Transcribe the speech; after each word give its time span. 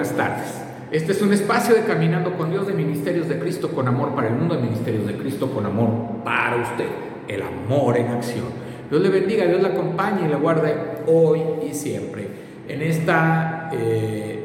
buenas 0.00 0.16
tardes. 0.16 0.48
Este 0.92 1.12
es 1.12 1.20
un 1.20 1.30
espacio 1.30 1.74
de 1.74 1.82
Caminando 1.82 2.32
con 2.32 2.50
Dios 2.50 2.66
de 2.66 2.72
Ministerios 2.72 3.28
de 3.28 3.38
Cristo 3.38 3.70
con 3.70 3.86
amor 3.86 4.14
para 4.14 4.28
el 4.28 4.34
mundo, 4.34 4.56
de 4.56 4.62
Ministerios 4.62 5.06
de 5.06 5.14
Cristo 5.14 5.50
con 5.50 5.66
amor 5.66 5.90
para 6.24 6.56
usted. 6.56 6.86
El 7.28 7.42
amor 7.42 7.98
en 7.98 8.06
acción. 8.08 8.46
Dios 8.88 9.02
le 9.02 9.10
bendiga, 9.10 9.44
Dios 9.44 9.60
le 9.60 9.68
acompañe 9.68 10.24
y 10.24 10.28
le 10.28 10.36
guarde 10.36 10.74
hoy 11.06 11.42
y 11.70 11.74
siempre. 11.74 12.28
En 12.66 12.80
esta, 12.80 13.68
eh, 13.74 14.42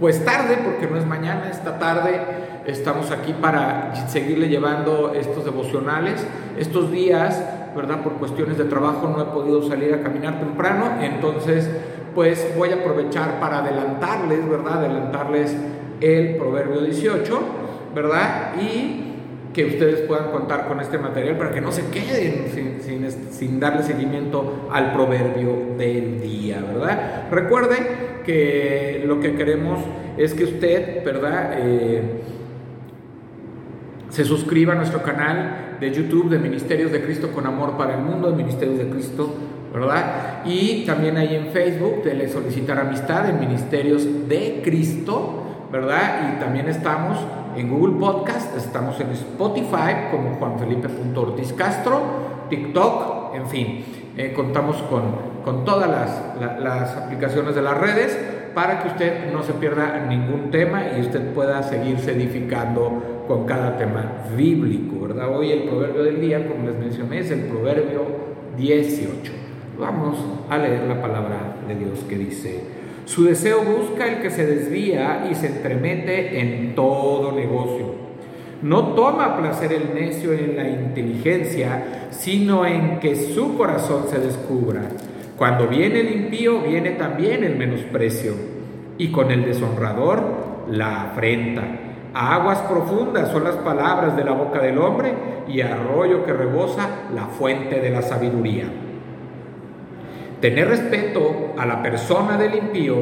pues 0.00 0.24
tarde, 0.24 0.58
porque 0.64 0.88
no 0.88 0.98
es 0.98 1.06
mañana, 1.06 1.48
esta 1.48 1.78
tarde 1.78 2.20
estamos 2.66 3.12
aquí 3.12 3.32
para 3.40 4.08
seguirle 4.08 4.48
llevando 4.48 5.14
estos 5.14 5.44
devocionales. 5.44 6.26
Estos 6.58 6.90
días, 6.90 7.40
¿verdad? 7.76 8.02
Por 8.02 8.14
cuestiones 8.14 8.58
de 8.58 8.64
trabajo 8.64 9.06
no 9.06 9.22
he 9.22 9.26
podido 9.26 9.62
salir 9.62 9.94
a 9.94 10.02
caminar 10.02 10.40
temprano, 10.40 11.00
entonces 11.00 11.70
pues 12.18 12.52
voy 12.56 12.70
a 12.70 12.74
aprovechar 12.74 13.38
para 13.38 13.60
adelantarles, 13.60 14.48
¿verdad? 14.48 14.78
Adelantarles 14.78 15.56
el 16.00 16.34
Proverbio 16.34 16.80
18, 16.80 17.40
¿verdad? 17.94 18.54
Y 18.60 19.04
que 19.52 19.64
ustedes 19.66 20.00
puedan 20.00 20.32
contar 20.32 20.66
con 20.66 20.80
este 20.80 20.98
material 20.98 21.38
para 21.38 21.52
que 21.52 21.60
no 21.60 21.70
se 21.70 21.86
queden 21.90 22.46
sin, 23.30 23.60
darle 23.60 23.84
seguimiento 23.84 24.68
al 24.72 24.92
proverbio 24.94 25.76
del 25.78 26.20
día, 26.20 26.60
¿verdad? 26.60 27.28
Recuerden 27.30 27.86
que 28.26 29.04
lo 29.06 29.20
que 29.20 29.36
queremos 29.36 29.78
es 30.16 30.34
que 30.34 30.42
usted, 30.42 31.04
¿verdad? 31.04 31.52
Eh, 31.58 32.02
se 34.08 34.24
suscriba 34.24 34.72
a 34.72 34.76
nuestro 34.76 35.04
canal 35.04 35.76
de 35.78 35.92
YouTube 35.92 36.30
de 36.30 36.40
Ministerios 36.40 36.90
de 36.90 37.00
Cristo 37.00 37.30
con 37.30 37.46
Amor 37.46 37.76
para 37.76 37.94
el 37.94 38.00
Mundo, 38.00 38.28
de 38.28 38.36
Ministerios 38.36 38.76
de 38.76 38.88
Cristo, 38.88 39.32
¿verdad? 39.72 40.42
Y 40.44 40.84
también 40.84 41.16
ahí 41.16 41.34
en 41.34 41.48
Facebook, 41.48 42.02
de 42.02 42.28
solicitar 42.28 42.78
amistad 42.78 43.28
en 43.28 43.40
Ministerios 43.40 44.28
de 44.28 44.60
Cristo, 44.64 45.42
¿verdad? 45.70 46.32
Y 46.32 46.40
también 46.40 46.68
estamos 46.68 47.18
en 47.56 47.68
Google 47.68 47.98
Podcast, 47.98 48.56
estamos 48.56 48.98
en 49.00 49.10
Spotify 49.10 50.08
como 50.10 50.34
Juan 50.36 50.58
Felipe 50.58 50.88
Ortiz 51.14 51.52
Castro, 51.52 52.00
TikTok, 52.48 53.34
en 53.34 53.46
fin, 53.46 53.84
eh, 54.16 54.32
contamos 54.34 54.76
con, 54.82 55.02
con 55.44 55.64
todas 55.64 55.88
las, 55.88 56.60
las, 56.60 56.96
aplicaciones 56.96 57.54
de 57.54 57.62
las 57.62 57.76
redes 57.76 58.18
para 58.54 58.82
que 58.82 58.88
usted 58.88 59.32
no 59.32 59.42
se 59.42 59.52
pierda 59.54 60.06
ningún 60.08 60.50
tema 60.50 60.84
y 60.96 61.00
usted 61.00 61.32
pueda 61.32 61.62
seguirse 61.62 62.12
edificando 62.12 63.24
con 63.28 63.44
cada 63.44 63.76
tema 63.76 64.24
bíblico, 64.36 65.06
¿verdad? 65.06 65.36
Hoy 65.36 65.52
el 65.52 65.64
proverbio 65.64 66.02
del 66.02 66.20
día, 66.20 66.48
como 66.48 66.66
les 66.66 66.78
mencioné, 66.78 67.18
es 67.20 67.30
el 67.30 67.40
proverbio 67.42 68.06
18. 68.56 69.47
Vamos 69.78 70.18
a 70.50 70.58
leer 70.58 70.88
la 70.88 71.00
palabra 71.00 71.54
de 71.68 71.76
Dios 71.76 72.00
que 72.08 72.18
dice, 72.18 72.64
su 73.04 73.22
deseo 73.22 73.62
busca 73.62 74.08
el 74.08 74.20
que 74.20 74.28
se 74.28 74.44
desvía 74.44 75.28
y 75.30 75.36
se 75.36 75.46
entremete 75.46 76.40
en 76.40 76.74
todo 76.74 77.30
negocio. 77.30 77.94
No 78.60 78.94
toma 78.94 79.36
placer 79.36 79.72
el 79.72 79.94
necio 79.94 80.32
en 80.32 80.56
la 80.56 80.68
inteligencia, 80.68 82.08
sino 82.10 82.66
en 82.66 82.98
que 82.98 83.14
su 83.14 83.56
corazón 83.56 84.06
se 84.08 84.18
descubra. 84.18 84.82
Cuando 85.36 85.68
viene 85.68 86.00
el 86.00 86.22
impío, 86.22 86.60
viene 86.62 86.90
también 86.90 87.44
el 87.44 87.54
menosprecio, 87.54 88.32
y 88.98 89.12
con 89.12 89.30
el 89.30 89.44
deshonrador 89.44 90.66
la 90.68 91.04
afrenta. 91.04 91.62
Aguas 92.14 92.58
profundas 92.62 93.30
son 93.30 93.44
las 93.44 93.54
palabras 93.54 94.16
de 94.16 94.24
la 94.24 94.32
boca 94.32 94.60
del 94.60 94.78
hombre, 94.78 95.12
y 95.46 95.60
arroyo 95.60 96.24
que 96.24 96.32
rebosa 96.32 97.08
la 97.14 97.26
fuente 97.26 97.78
de 97.78 97.90
la 97.90 98.02
sabiduría. 98.02 98.64
Tener 100.40 100.68
respeto 100.68 101.54
a 101.58 101.66
la 101.66 101.82
persona 101.82 102.36
del 102.36 102.54
impío 102.54 102.96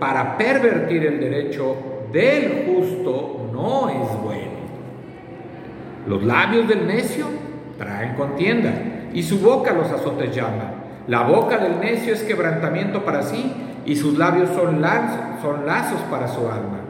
para 0.00 0.36
pervertir 0.36 1.06
el 1.06 1.20
derecho 1.20 1.76
del 2.12 2.64
justo 2.66 3.48
no 3.52 3.88
es 3.88 4.22
bueno. 4.22 4.60
Los 6.06 6.24
labios 6.24 6.66
del 6.66 6.86
necio 6.86 7.26
traen 7.78 8.14
contienda 8.14 8.72
y 9.12 9.22
su 9.22 9.38
boca 9.38 9.72
los 9.72 9.90
azotes 9.90 10.34
llama. 10.34 10.72
La 11.06 11.22
boca 11.22 11.58
del 11.58 11.80
necio 11.80 12.12
es 12.12 12.22
quebrantamiento 12.22 13.04
para 13.04 13.22
sí 13.22 13.52
y 13.86 13.96
sus 13.96 14.18
labios 14.18 14.50
son, 14.50 14.82
son 15.42 15.66
lazos 15.66 16.00
para 16.10 16.26
su 16.28 16.40
alma. 16.40 16.80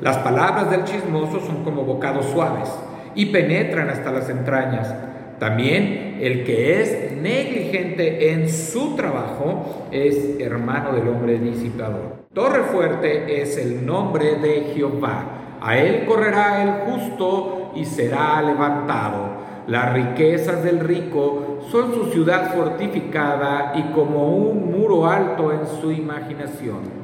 Las 0.00 0.18
palabras 0.18 0.70
del 0.70 0.84
chismoso 0.84 1.40
son 1.40 1.64
como 1.64 1.84
bocados 1.84 2.26
suaves 2.26 2.70
y 3.14 3.26
penetran 3.26 3.90
hasta 3.90 4.10
las 4.12 4.28
entrañas. 4.28 4.94
También 5.38 6.18
el 6.20 6.44
que 6.44 6.80
es 6.80 7.09
negligente 7.22 8.32
en 8.32 8.48
su 8.48 8.96
trabajo 8.96 9.86
es 9.90 10.38
hermano 10.40 10.92
del 10.92 11.08
hombre 11.08 11.38
disipador. 11.38 12.26
Torre 12.32 12.64
fuerte 12.64 13.42
es 13.42 13.56
el 13.56 13.84
nombre 13.84 14.36
de 14.36 14.72
Jehová. 14.74 15.58
A 15.60 15.76
él 15.76 16.06
correrá 16.06 16.62
el 16.62 16.92
justo 16.92 17.72
y 17.74 17.84
será 17.84 18.40
levantado. 18.42 19.40
Las 19.66 19.92
riquezas 19.92 20.64
del 20.64 20.80
rico 20.80 21.58
son 21.70 21.94
su 21.94 22.06
ciudad 22.06 22.54
fortificada 22.54 23.72
y 23.76 23.92
como 23.92 24.36
un 24.36 24.70
muro 24.70 25.06
alto 25.06 25.52
en 25.52 25.66
su 25.80 25.92
imaginación. 25.92 27.00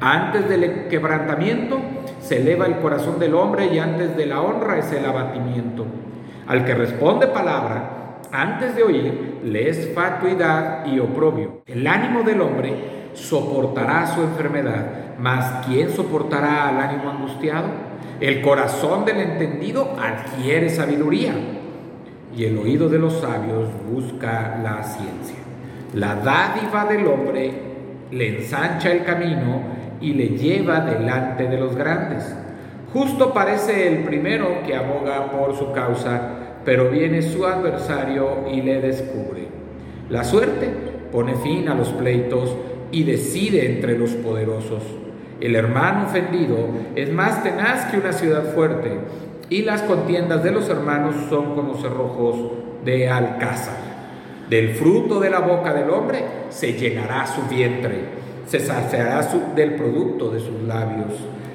Antes 0.00 0.48
del 0.48 0.88
quebrantamiento 0.88 1.78
se 2.20 2.38
eleva 2.38 2.66
el 2.66 2.76
corazón 2.76 3.18
del 3.18 3.34
hombre 3.34 3.66
y 3.66 3.78
antes 3.78 4.16
de 4.16 4.26
la 4.26 4.40
honra 4.40 4.78
es 4.78 4.92
el 4.92 5.04
abatimiento. 5.04 5.86
Al 6.46 6.64
que 6.64 6.74
responde 6.74 7.26
palabra, 7.26 8.05
antes 8.32 8.74
de 8.74 8.82
oír, 8.82 9.40
le 9.44 9.68
es 9.68 9.92
fatuidad 9.94 10.86
y 10.86 10.98
oprobio. 10.98 11.62
El 11.66 11.86
ánimo 11.86 12.22
del 12.22 12.40
hombre 12.40 12.74
soportará 13.14 14.06
su 14.06 14.22
enfermedad, 14.22 14.86
mas 15.18 15.66
¿quién 15.66 15.90
soportará 15.90 16.68
al 16.68 16.80
ánimo 16.80 17.10
angustiado? 17.10 17.68
El 18.20 18.42
corazón 18.42 19.04
del 19.04 19.20
entendido 19.20 19.96
adquiere 20.00 20.70
sabiduría 20.70 21.34
y 22.36 22.44
el 22.44 22.58
oído 22.58 22.88
de 22.88 22.98
los 22.98 23.20
sabios 23.20 23.68
busca 23.90 24.58
la 24.62 24.82
ciencia. 24.82 25.36
La 25.94 26.16
dádiva 26.16 26.84
del 26.84 27.06
hombre 27.06 27.52
le 28.10 28.38
ensancha 28.38 28.92
el 28.92 29.04
camino 29.04 29.62
y 30.00 30.12
le 30.12 30.28
lleva 30.30 30.80
delante 30.80 31.48
de 31.48 31.58
los 31.58 31.74
grandes. 31.74 32.36
Justo 32.92 33.32
parece 33.32 33.88
el 33.88 34.04
primero 34.04 34.62
que 34.66 34.76
aboga 34.76 35.30
por 35.30 35.56
su 35.56 35.72
causa, 35.72 36.45
pero 36.66 36.90
viene 36.90 37.22
su 37.22 37.46
adversario 37.46 38.44
y 38.52 38.60
le 38.60 38.80
descubre. 38.80 39.46
La 40.10 40.24
suerte 40.24 40.68
pone 41.12 41.36
fin 41.36 41.68
a 41.68 41.74
los 41.74 41.88
pleitos 41.90 42.54
y 42.90 43.04
decide 43.04 43.66
entre 43.66 43.96
los 43.96 44.10
poderosos. 44.10 44.82
El 45.40 45.54
hermano 45.54 46.06
ofendido 46.06 46.56
es 46.96 47.12
más 47.12 47.42
tenaz 47.42 47.86
que 47.90 47.98
una 47.98 48.12
ciudad 48.12 48.52
fuerte, 48.52 48.98
y 49.48 49.62
las 49.62 49.82
contiendas 49.82 50.42
de 50.42 50.50
los 50.50 50.68
hermanos 50.68 51.14
son 51.30 51.54
como 51.54 51.76
cerrojos 51.76 52.52
de 52.84 53.08
alcázar. 53.08 53.76
Del 54.50 54.70
fruto 54.70 55.20
de 55.20 55.30
la 55.30 55.40
boca 55.40 55.72
del 55.72 55.90
hombre 55.90 56.24
se 56.48 56.72
llenará 56.72 57.26
su 57.28 57.42
vientre, 57.42 58.00
se 58.48 58.58
saciará 58.58 59.22
del 59.54 59.74
producto 59.74 60.30
de 60.30 60.40
sus 60.40 60.62
labios. 60.66 61.14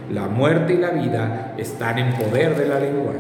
La 0.10 0.28
muerte 0.28 0.74
y 0.74 0.78
la 0.78 0.92
vida 0.92 1.54
están 1.58 2.00
en 2.00 2.14
poder 2.14 2.56
de 2.56 2.68
la 2.68 2.80
lengua, 2.80 3.14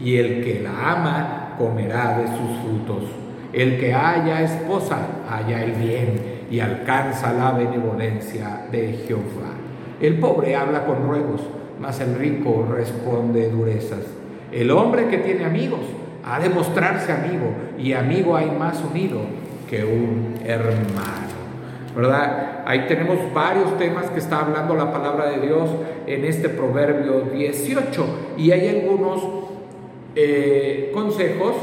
y 0.00 0.16
el 0.16 0.44
que 0.44 0.60
la 0.60 0.92
ama 0.92 1.54
comerá 1.58 2.18
de 2.18 2.26
sus 2.28 2.58
frutos. 2.62 3.04
El 3.52 3.78
que 3.78 3.94
haya 3.94 4.42
esposa 4.42 4.98
haya 5.30 5.62
el 5.62 5.72
bien 5.72 6.46
y 6.50 6.60
alcanza 6.60 7.32
la 7.32 7.52
benevolencia 7.52 8.66
de 8.70 9.04
Jehová. 9.06 9.54
El 10.00 10.18
pobre 10.18 10.56
habla 10.56 10.84
con 10.84 11.06
ruegos, 11.06 11.40
mas 11.80 12.00
el 12.00 12.16
rico 12.16 12.66
responde 12.70 13.48
durezas. 13.50 14.06
El 14.52 14.70
hombre 14.70 15.08
que 15.08 15.18
tiene 15.18 15.44
amigos 15.44 15.80
ha 16.24 16.40
de 16.40 16.48
mostrarse 16.48 17.12
amigo, 17.12 17.52
y 17.78 17.92
amigo 17.92 18.36
hay 18.36 18.50
más 18.50 18.82
unido 18.82 19.20
que 19.68 19.84
un 19.84 20.34
hermano. 20.44 21.34
¿verdad? 21.94 22.62
Ahí 22.66 22.86
tenemos 22.88 23.18
varios 23.32 23.78
temas 23.78 24.06
que 24.10 24.18
está 24.18 24.40
hablando 24.40 24.74
la 24.74 24.92
palabra 24.92 25.30
de 25.30 25.46
Dios 25.46 25.70
en 26.06 26.24
este 26.24 26.48
proverbio 26.48 27.20
18 27.32 28.06
y 28.36 28.50
hay 28.50 28.68
algunos 28.68 29.22
eh, 30.14 30.90
consejos 30.94 31.54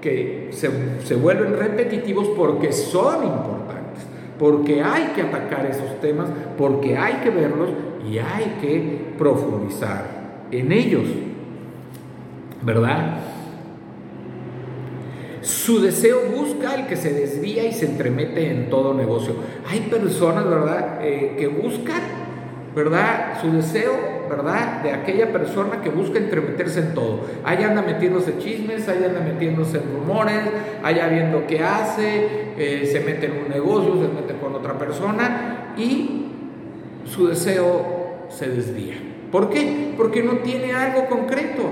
que 0.00 0.48
se, 0.52 0.70
se 1.04 1.14
vuelven 1.14 1.56
repetitivos 1.58 2.28
porque 2.36 2.72
son 2.72 3.24
importantes, 3.24 4.04
porque 4.38 4.82
hay 4.82 5.12
que 5.14 5.22
atacar 5.22 5.66
esos 5.66 6.00
temas, 6.00 6.28
porque 6.56 6.96
hay 6.96 7.14
que 7.22 7.30
verlos 7.30 7.70
y 8.08 8.18
hay 8.18 8.56
que 8.60 9.14
profundizar 9.18 10.20
en 10.50 10.72
ellos, 10.72 11.04
¿verdad? 12.62 13.18
Su 15.42 15.80
deseo 15.80 16.20
busca 16.36 16.74
el 16.74 16.86
que 16.86 16.96
se 16.96 17.12
desvía 17.12 17.64
y 17.64 17.72
se 17.72 17.86
entremete 17.86 18.50
en 18.50 18.68
todo 18.68 18.92
negocio. 18.92 19.34
Hay 19.68 19.80
personas, 19.80 20.44
¿verdad?, 20.48 20.98
eh, 21.02 21.36
que 21.38 21.46
buscan, 21.48 22.02
¿verdad?, 22.74 23.40
su 23.40 23.50
deseo, 23.52 23.92
¿verdad?, 24.30 24.80
de 24.84 24.92
aquella 24.92 25.32
persona 25.32 25.80
que 25.82 25.90
busca 25.90 26.18
entremeterse 26.18 26.78
en 26.78 26.94
todo. 26.94 27.22
Ahí 27.44 27.64
anda 27.64 27.82
metiéndose 27.82 28.38
chismes, 28.38 28.88
ahí 28.88 29.04
anda 29.04 29.20
metiéndose 29.20 29.78
en 29.78 29.92
rumores, 29.92 30.40
allá 30.84 31.08
viendo 31.08 31.46
qué 31.48 31.64
hace, 31.64 32.52
eh, 32.56 32.88
se 32.90 33.00
mete 33.00 33.26
en 33.26 33.32
un 33.42 33.48
negocio, 33.48 33.94
se 33.94 34.08
mete 34.08 34.40
con 34.40 34.54
otra 34.54 34.78
persona 34.78 35.74
y 35.76 36.26
su 37.04 37.26
deseo 37.26 38.26
se 38.28 38.48
desvía. 38.48 38.94
¿Por 39.32 39.50
qué? 39.50 39.94
Porque 39.96 40.22
no 40.22 40.38
tiene 40.38 40.72
algo 40.74 41.06
concreto, 41.06 41.64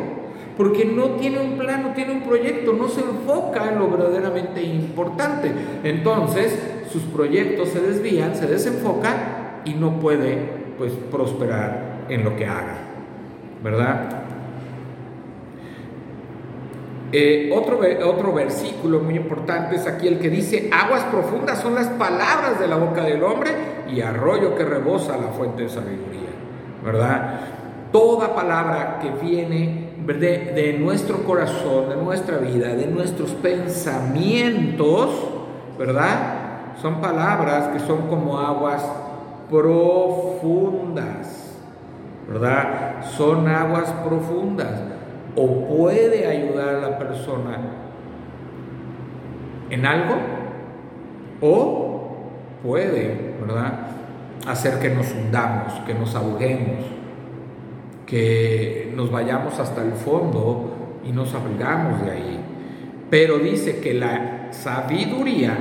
porque 0.57 0.85
no 0.85 1.11
tiene 1.13 1.39
un 1.39 1.59
plan, 1.59 1.85
no 1.85 1.91
tiene 1.93 2.13
un 2.13 2.23
proyecto, 2.23 2.73
no 2.73 2.89
se 2.89 3.03
enfoca 3.03 3.69
en 3.71 3.79
lo 3.79 3.89
verdaderamente 3.89 4.63
importante. 4.63 5.53
Entonces, 5.85 6.59
sus 6.93 7.03
proyectos 7.03 7.69
se 7.69 7.81
desvían, 7.81 8.35
se 8.35 8.47
desenfocan 8.47 9.61
y 9.65 9.75
no 9.75 10.01
puede 10.01 10.39
pues 10.77 10.93
prosperar 11.11 11.88
en 12.09 12.25
lo 12.25 12.37
que 12.37 12.47
haga. 12.47 12.77
¿Verdad? 13.63 14.19
Eh, 17.11 17.51
otro, 17.55 17.81
otro 18.07 18.35
versículo 18.35 19.01
muy 19.01 19.17
importante 19.17 19.77
es 19.77 19.87
aquí 19.87 20.07
el 20.09 20.19
que 20.19 20.29
dice, 20.29 20.69
aguas 20.71 21.05
profundas 21.05 21.59
son 21.59 21.75
las 21.75 21.89
palabras 21.89 22.61
de 22.61 22.69
la 22.69 22.77
boca 22.77 23.03
del 23.03 23.23
hombre 23.23 23.51
y 23.91 24.03
arroyo 24.03 24.55
que 24.55 24.65
rebosa 24.65 25.17
la 25.17 25.29
fuente 25.29 25.63
de 25.63 25.69
sabiduría, 25.71 26.29
¿verdad? 26.85 27.41
Toda 27.93 28.35
palabra 28.35 28.99
que 29.01 29.11
viene 29.25 29.89
de, 30.07 30.53
de 30.55 30.77
nuestro 30.79 31.25
corazón, 31.25 31.89
de 31.89 31.97
nuestra 31.97 32.37
vida, 32.37 32.75
de 32.75 32.87
nuestros 32.87 33.31
pensamientos, 33.31 35.09
¿verdad? 35.79 36.75
Son 36.83 37.01
palabras 37.01 37.69
que 37.69 37.81
son 37.81 38.07
como 38.09 38.39
aguas 38.39 38.85
profundas, 39.51 41.38
¿verdad? 42.29 43.03
Son 43.05 43.49
aguas 43.49 43.91
profundas 44.07 44.83
o 45.35 45.67
puede 45.67 46.27
ayudar 46.27 46.69
a 46.77 46.81
la 46.81 46.99
persona 46.99 47.59
en 49.71 49.87
algo 49.87 50.17
o 51.41 52.17
puede, 52.63 53.35
¿verdad? 53.41 53.87
Hacer 54.47 54.79
que 54.79 54.91
nos 54.91 55.13
hundamos, 55.13 55.73
que 55.87 55.95
nos 55.95 56.15
ahoguemos, 56.15 56.85
que 58.07 58.93
nos 58.95 59.11
vayamos 59.11 59.59
hasta 59.59 59.83
el 59.83 59.93
fondo 59.93 60.75
y 61.05 61.13
nos 61.13 61.35
abrigamos 61.35 62.05
de 62.05 62.11
ahí. 62.11 62.41
Pero 63.11 63.39
dice 63.39 63.81
que 63.81 63.95
la 63.95 64.49
sabiduría, 64.51 65.57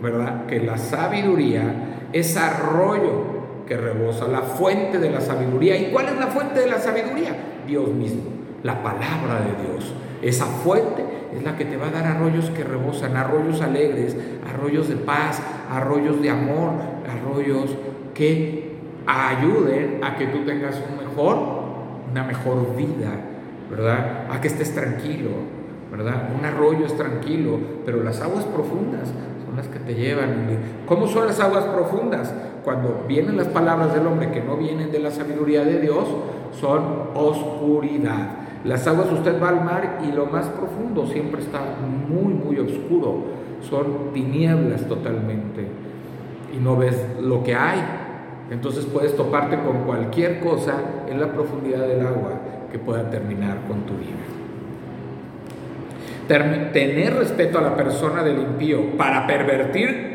¿verdad? 0.00 0.46
Que 0.46 0.60
la 0.60 0.78
sabiduría 0.78 2.08
es 2.12 2.36
arroyo 2.36 3.31
que 3.72 3.78
rebosa, 3.78 4.28
la 4.28 4.42
fuente 4.42 4.98
de 4.98 5.08
la 5.08 5.22
sabiduría. 5.22 5.78
¿Y 5.78 5.90
cuál 5.90 6.06
es 6.06 6.18
la 6.18 6.26
fuente 6.26 6.60
de 6.60 6.66
la 6.66 6.78
sabiduría? 6.78 7.34
Dios 7.66 7.88
mismo 7.88 8.42
la 8.62 8.82
palabra 8.82 9.40
de 9.40 9.66
Dios. 9.66 9.92
Esa 10.20 10.46
fuente 10.46 11.04
es 11.34 11.42
la 11.42 11.56
que 11.56 11.64
te 11.64 11.76
va 11.76 11.88
a 11.88 11.90
dar 11.90 12.04
arroyos 12.04 12.50
que 12.50 12.64
rebosan, 12.64 13.16
arroyos 13.16 13.60
alegres, 13.60 14.16
arroyos 14.48 14.88
de 14.88 14.96
paz, 14.96 15.42
arroyos 15.70 16.20
de 16.22 16.30
amor, 16.30 16.74
arroyos 17.10 17.76
que 18.14 18.72
ayuden 19.06 20.00
a 20.04 20.16
que 20.16 20.26
tú 20.26 20.44
tengas 20.44 20.80
un 20.88 21.04
mejor, 21.04 21.38
una 22.10 22.24
mejor 22.24 22.76
vida, 22.76 23.10
¿verdad? 23.70 24.26
A 24.30 24.40
que 24.40 24.48
estés 24.48 24.74
tranquilo, 24.74 25.30
¿verdad? 25.90 26.28
Un 26.38 26.44
arroyo 26.44 26.86
es 26.86 26.96
tranquilo, 26.96 27.58
pero 27.84 28.04
las 28.04 28.20
aguas 28.20 28.44
profundas 28.44 29.12
las 29.56 29.68
que 29.68 29.78
te 29.78 29.94
llevan. 29.94 30.48
¿Cómo 30.86 31.06
son 31.06 31.26
las 31.26 31.40
aguas 31.40 31.64
profundas? 31.64 32.32
Cuando 32.64 33.04
vienen 33.08 33.36
las 33.36 33.48
palabras 33.48 33.94
del 33.94 34.06
hombre 34.06 34.30
que 34.30 34.42
no 34.42 34.56
vienen 34.56 34.92
de 34.92 34.98
la 34.98 35.10
sabiduría 35.10 35.64
de 35.64 35.80
Dios, 35.80 36.06
son 36.60 37.08
oscuridad. 37.14 38.42
Las 38.64 38.86
aguas 38.86 39.10
usted 39.10 39.42
va 39.42 39.48
al 39.48 39.64
mar 39.64 40.00
y 40.06 40.12
lo 40.12 40.26
más 40.26 40.46
profundo 40.46 41.06
siempre 41.06 41.40
está 41.40 41.60
muy, 42.08 42.32
muy 42.32 42.58
oscuro. 42.58 43.24
Son 43.68 44.12
tinieblas 44.12 44.86
totalmente. 44.86 45.66
Y 46.54 46.58
no 46.58 46.76
ves 46.76 46.96
lo 47.20 47.42
que 47.42 47.54
hay. 47.54 47.80
Entonces 48.50 48.84
puedes 48.86 49.16
toparte 49.16 49.58
con 49.62 49.84
cualquier 49.84 50.40
cosa 50.40 50.74
en 51.08 51.20
la 51.20 51.32
profundidad 51.32 51.86
del 51.86 52.06
agua 52.06 52.32
que 52.70 52.78
pueda 52.78 53.10
terminar 53.10 53.58
con 53.66 53.80
tu 53.80 53.94
vida. 53.94 54.41
Tener 56.28 57.14
respeto 57.14 57.58
a 57.58 57.62
la 57.62 57.76
persona 57.76 58.22
del 58.22 58.38
impío 58.38 58.96
para 58.96 59.26
pervertir 59.26 60.12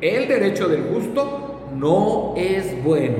el 0.00 0.28
derecho 0.28 0.68
del 0.68 0.82
justo 0.82 1.70
no 1.74 2.34
es 2.36 2.82
bueno. 2.84 3.16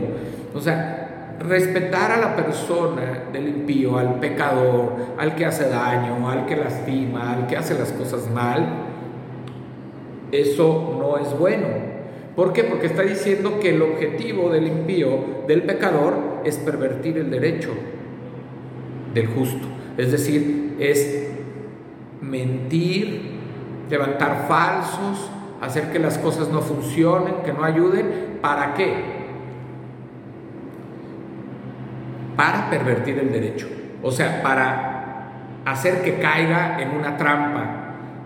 O 0.55 0.61
sea, 0.61 1.37
respetar 1.41 2.13
a 2.13 2.19
la 2.19 2.37
persona 2.37 3.25
del 3.33 3.49
impío, 3.49 3.99
al 3.99 4.21
pecador, 4.21 4.93
al 5.19 5.35
que 5.35 5.47
hace 5.47 5.69
daño, 5.69 6.29
al 6.29 6.47
que 6.47 6.57
lastima, 6.57 7.35
al 7.35 7.47
que 7.47 7.57
hace 7.57 7.79
las 7.79 7.93
cosas 7.93 8.31
mal, 8.31 8.67
eso 10.33 10.97
no 10.99 11.19
es 11.19 11.39
bueno. 11.39 11.67
¿Por 12.35 12.53
qué? 12.53 12.65
Porque 12.65 12.87
está 12.87 13.03
diciendo 13.03 13.59
que 13.61 13.75
el 13.75 13.81
objetivo 13.81 14.51
del 14.51 14.67
impío, 14.67 15.45
del 15.47 15.63
pecador, 15.63 16.15
es 16.45 16.57
pervertir 16.59 17.17
el 17.17 17.31
derecho 17.31 17.71
del 19.15 19.29
justo. 19.29 19.67
Es 19.97 20.13
decir, 20.13 20.77
es 20.79 21.36
mentir, 22.21 23.33
levantar 23.91 24.47
falsos, 24.49 25.31
hacer 25.61 25.91
que 25.93 25.99
las 25.99 26.19
cosas 26.19 26.49
no 26.49 26.61
funcionen, 26.61 27.37
que 27.45 27.53
no 27.53 27.65
ayuden. 27.65 28.39
¿Para 28.41 28.75
qué? 28.75 29.17
para 32.37 32.69
pervertir 32.69 33.19
el 33.19 33.33
derecho, 33.33 33.67
o 34.03 34.13
sea, 34.13 34.43
para 34.43 35.33
hacer 35.65 36.03
que 36.03 36.19
caiga 36.19 36.81
en 36.81 36.91
una 36.91 37.17
trampa, 37.17 37.65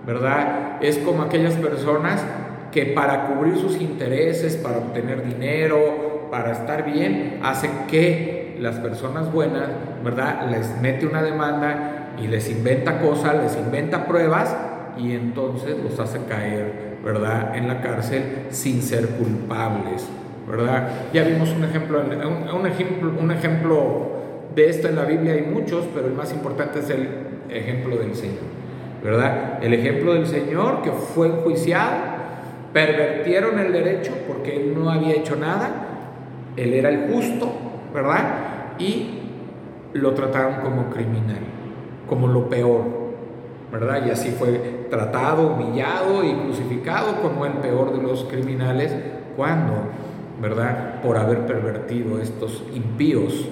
¿verdad? 0.05 0.79
Es 0.83 0.99
como 0.99 1.23
aquellas 1.23 1.55
personas 1.55 2.23
que 2.73 2.87
para 2.87 3.27
cubrir 3.27 3.57
sus 3.57 3.81
intereses, 3.81 4.57
para 4.57 4.79
obtener 4.79 5.25
dinero, 5.25 6.29
para 6.31 6.53
estar 6.53 6.85
bien, 6.85 7.41
hacen 7.43 7.71
que 7.89 8.40
las 8.61 8.77
personas 8.77 9.33
buenas, 9.33 9.69
¿verdad? 10.05 10.49
Les 10.51 10.81
mete 10.81 11.07
una 11.07 11.23
demanda 11.23 12.13
y 12.19 12.27
les 12.27 12.51
inventa 12.51 13.01
cosas, 13.01 13.37
les 13.43 13.57
inventa 13.57 14.07
pruebas 14.07 14.57
y 14.99 15.13
entonces 15.13 15.77
los 15.83 15.99
hace 15.99 16.21
caer, 16.29 16.99
¿verdad? 17.05 17.57
En 17.57 17.69
la 17.69 17.81
cárcel 17.81 18.47
sin 18.51 18.83
ser 18.83 19.07
culpables. 19.09 20.09
¿verdad? 20.51 20.89
Ya 21.13 21.23
vimos 21.23 21.51
un 21.51 21.65
ejemplo, 21.65 22.01
un, 22.01 22.67
ejemplo, 22.67 23.13
un 23.21 23.31
ejemplo 23.31 24.11
de 24.55 24.69
esto 24.69 24.89
en 24.89 24.97
la 24.97 25.05
Biblia, 25.05 25.35
hay 25.35 25.43
muchos, 25.43 25.87
pero 25.95 26.09
el 26.09 26.15
más 26.15 26.33
importante 26.33 26.81
es 26.81 26.91
el 26.91 27.09
ejemplo 27.49 27.97
del 27.97 28.15
Señor, 28.15 28.43
¿verdad? 29.03 29.63
El 29.63 29.75
ejemplo 29.75 30.15
del 30.15 30.27
Señor 30.27 30.83
que 30.83 30.91
fue 30.91 31.29
enjuiciado, 31.29 32.21
pervertieron 32.73 33.59
el 33.59 33.73
derecho 33.73 34.13
porque 34.27 34.57
él 34.57 34.75
no 34.77 34.91
había 34.91 35.15
hecho 35.15 35.37
nada, 35.37 35.71
él 36.57 36.75
era 36.75 36.89
el 36.89 37.13
justo, 37.13 37.53
¿verdad? 37.93 38.77
Y 38.79 39.21
lo 39.93 40.13
trataron 40.15 40.61
como 40.63 40.91
criminal, 40.91 41.41
como 42.09 42.29
lo 42.29 42.49
peor, 42.49 42.83
¿verdad? 43.73 44.07
Y 44.07 44.11
así 44.11 44.31
fue 44.31 44.87
tratado, 44.91 45.55
humillado 45.55 46.25
y 46.25 46.33
crucificado 46.35 47.21
como 47.23 47.47
el 47.47 47.53
peor 47.55 47.97
de 47.97 48.03
los 48.03 48.25
criminales 48.25 48.95
cuando 49.37 49.75
¿verdad? 50.41 51.03
Por 51.03 51.19
haber 51.19 51.47
pervertido 51.47 52.19
estos 52.19 52.63
impíos, 52.75 53.47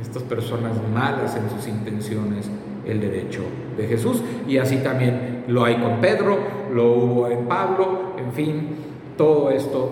estas 0.00 0.22
personas 0.22 0.72
malas 0.92 1.36
en 1.36 1.50
sus 1.50 1.68
intenciones, 1.68 2.50
el 2.86 3.00
derecho 3.00 3.42
de 3.76 3.86
Jesús. 3.86 4.22
Y 4.48 4.58
así 4.58 4.78
también 4.78 5.44
lo 5.46 5.64
hay 5.64 5.76
con 5.76 6.00
Pedro, 6.00 6.38
lo 6.72 6.92
hubo 6.92 7.28
en 7.28 7.46
Pablo, 7.46 8.14
en 8.16 8.32
fin, 8.32 8.76
todo 9.16 9.50
esto 9.50 9.90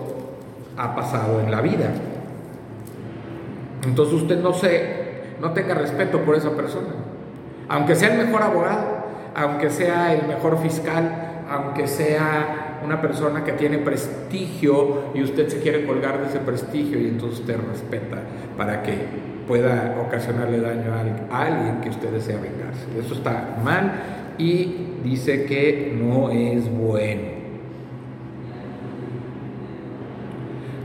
ha 0.77 0.95
pasado 0.95 1.39
en 1.41 1.51
la 1.51 1.61
vida. 1.61 1.91
Entonces 3.85 4.15
usted 4.15 4.39
no 4.39 4.53
se, 4.53 5.21
no 5.39 5.51
tenga 5.51 5.73
respeto 5.73 6.19
por 6.21 6.35
esa 6.35 6.51
persona, 6.51 6.89
aunque 7.69 7.95
sea 7.95 8.13
el 8.13 8.25
mejor 8.25 8.43
abogado, 8.43 9.01
aunque 9.35 9.69
sea 9.69 10.13
el 10.13 10.27
mejor 10.27 10.61
fiscal, 10.61 11.43
aunque 11.49 11.87
sea 11.87 12.79
una 12.83 13.01
persona 13.01 13.43
que 13.43 13.53
tiene 13.53 13.77
prestigio 13.77 15.11
y 15.13 15.23
usted 15.23 15.47
se 15.49 15.59
quiere 15.59 15.85
colgar 15.85 16.19
de 16.19 16.27
ese 16.27 16.39
prestigio 16.39 16.99
y 16.99 17.07
entonces 17.07 17.39
usted 17.39 17.57
respeta 17.69 18.17
para 18.57 18.83
que 18.83 18.95
pueda 19.47 20.01
ocasionarle 20.05 20.59
daño 20.59 20.93
a 21.31 21.41
alguien 21.41 21.81
que 21.81 21.89
usted 21.89 22.09
desea 22.09 22.37
vengarse. 22.37 22.85
Eso 22.97 23.13
está 23.15 23.57
mal 23.63 23.91
y 24.37 24.95
dice 25.03 25.45
que 25.45 25.95
no 25.99 26.31
es 26.31 26.69
bueno. 26.69 27.40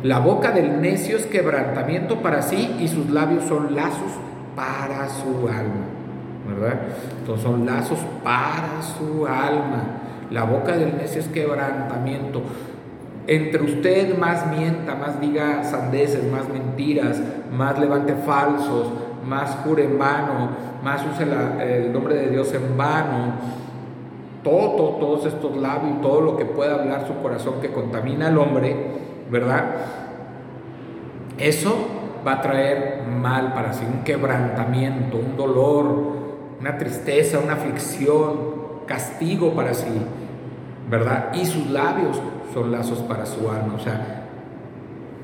La 0.02 0.18
boca 0.18 0.52
del 0.52 0.80
necio 0.80 1.16
es 1.16 1.26
quebrantamiento 1.26 2.22
para 2.22 2.42
sí 2.42 2.76
y 2.80 2.88
sus 2.88 3.10
labios 3.10 3.44
son 3.44 3.74
lazos 3.74 4.12
para 4.54 5.08
su 5.08 5.48
alma. 5.48 5.86
¿Verdad? 6.46 6.80
Entonces 7.20 7.44
son 7.44 7.66
lazos 7.66 7.98
para 8.22 8.82
su 8.82 9.26
alma. 9.26 9.84
La 10.30 10.44
boca 10.44 10.76
del 10.76 10.96
necio 10.96 11.20
es 11.20 11.28
quebrantamiento. 11.28 12.42
Entre 13.26 13.60
usted 13.62 14.16
más 14.16 14.46
mienta, 14.46 14.94
más 14.94 15.20
diga 15.20 15.64
sandeces, 15.64 16.30
más 16.30 16.48
mentiras, 16.48 17.20
más 17.50 17.78
levante 17.78 18.14
falsos, 18.14 18.90
más 19.26 19.56
jure 19.64 19.84
en 19.84 19.98
vano, 19.98 20.50
más 20.84 21.02
use 21.04 21.24
el 21.24 21.92
nombre 21.92 22.14
de 22.14 22.30
Dios 22.30 22.52
en 22.54 22.76
vano. 22.76 23.34
Todo, 24.44 24.96
todos 25.00 25.26
estos 25.26 25.56
labios, 25.56 26.00
todo 26.00 26.20
lo 26.20 26.36
que 26.36 26.44
pueda 26.44 26.74
hablar 26.74 27.04
su 27.08 27.20
corazón 27.20 27.54
que 27.60 27.72
contamina 27.72 28.28
al 28.28 28.38
hombre, 28.38 29.05
¿verdad? 29.30 29.64
Eso 31.38 31.76
va 32.26 32.34
a 32.34 32.42
traer 32.42 33.02
mal 33.06 33.52
para 33.52 33.72
sí, 33.72 33.84
un 33.84 34.02
quebrantamiento, 34.02 35.18
un 35.18 35.36
dolor, 35.36 36.16
una 36.60 36.78
tristeza, 36.78 37.38
una 37.38 37.54
aflicción, 37.54 38.56
castigo 38.86 39.54
para 39.54 39.74
sí, 39.74 40.02
¿verdad? 40.90 41.32
Y 41.34 41.44
sus 41.44 41.70
labios 41.70 42.20
son 42.52 42.72
lazos 42.72 43.00
para 43.00 43.26
su 43.26 43.50
alma, 43.50 43.74
o 43.76 43.78
sea, 43.78 44.22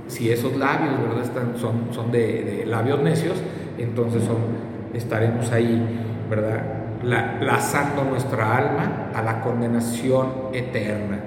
si 0.06 0.30
esos 0.30 0.56
labios, 0.56 1.00
¿verdad? 1.00 1.22
Están, 1.22 1.56
son, 1.56 1.88
son 1.92 2.12
de, 2.12 2.64
labios 2.66 3.00
necios, 3.00 3.42
entonces 3.78 4.22
estaremos 4.92 5.50
ahí, 5.52 5.82
¿verdad? 6.28 6.62
lazando 7.02 8.04
nuestra 8.04 8.58
alma 8.58 9.10
a 9.12 9.22
la 9.22 9.40
condenación 9.40 10.28
eterna. 10.52 11.18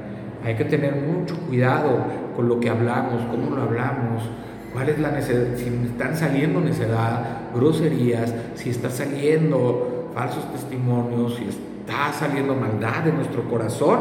Hay 0.45 0.55
que 0.55 0.65
tener 0.65 0.95
mucho 0.95 1.35
cuidado 1.47 2.05
con 2.35 2.47
lo 2.47 2.59
que 2.59 2.69
hablamos, 2.69 3.23
cómo 3.31 3.55
lo 3.55 3.63
hablamos, 3.63 4.21
cuál 4.71 4.89
es 4.89 4.99
la 4.99 5.09
necesidad, 5.09 5.57
si 5.57 5.69
están 5.87 6.15
saliendo 6.15 6.61
necedad, 6.61 7.49
groserías, 7.55 8.31
si 8.53 8.69
está 8.69 8.91
saliendo 8.91 10.11
falsos 10.13 10.51
testimonios, 10.51 11.35
si 11.35 11.45
está 11.45 12.13
saliendo 12.13 12.53
maldad 12.53 13.05
de 13.05 13.11
nuestro 13.11 13.49
corazón, 13.49 13.99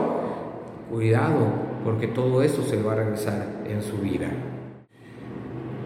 cuidado, 0.91 1.47
porque 1.83 2.09
todo 2.09 2.43
eso 2.43 2.63
se 2.63 2.83
va 2.83 2.93
a 2.93 2.97
regresar 2.97 3.47
en 3.67 3.83
su 3.83 3.97
vida. 3.97 4.27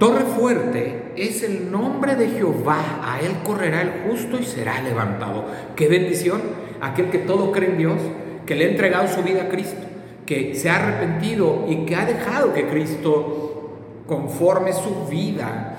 Torre 0.00 0.24
fuerte 0.24 1.12
es 1.16 1.44
el 1.44 1.70
nombre 1.70 2.16
de 2.16 2.30
Jehová, 2.30 3.00
a 3.02 3.20
él 3.20 3.32
correrá 3.44 3.82
el 3.82 4.10
justo 4.10 4.38
y 4.40 4.44
será 4.44 4.82
levantado. 4.82 5.44
Qué 5.76 5.88
bendición, 5.88 6.40
aquel 6.80 7.10
que 7.10 7.18
todo 7.18 7.52
cree 7.52 7.70
en 7.70 7.78
Dios, 7.78 8.00
que 8.44 8.56
le 8.56 8.66
ha 8.66 8.70
entregado 8.70 9.06
su 9.06 9.22
vida 9.22 9.44
a 9.44 9.48
Cristo, 9.48 9.87
que 10.28 10.54
se 10.54 10.68
ha 10.68 10.76
arrepentido 10.76 11.64
y 11.70 11.86
que 11.86 11.96
ha 11.96 12.04
dejado 12.04 12.52
que 12.52 12.68
Cristo 12.68 14.04
conforme 14.06 14.74
su 14.74 15.06
vida 15.10 15.74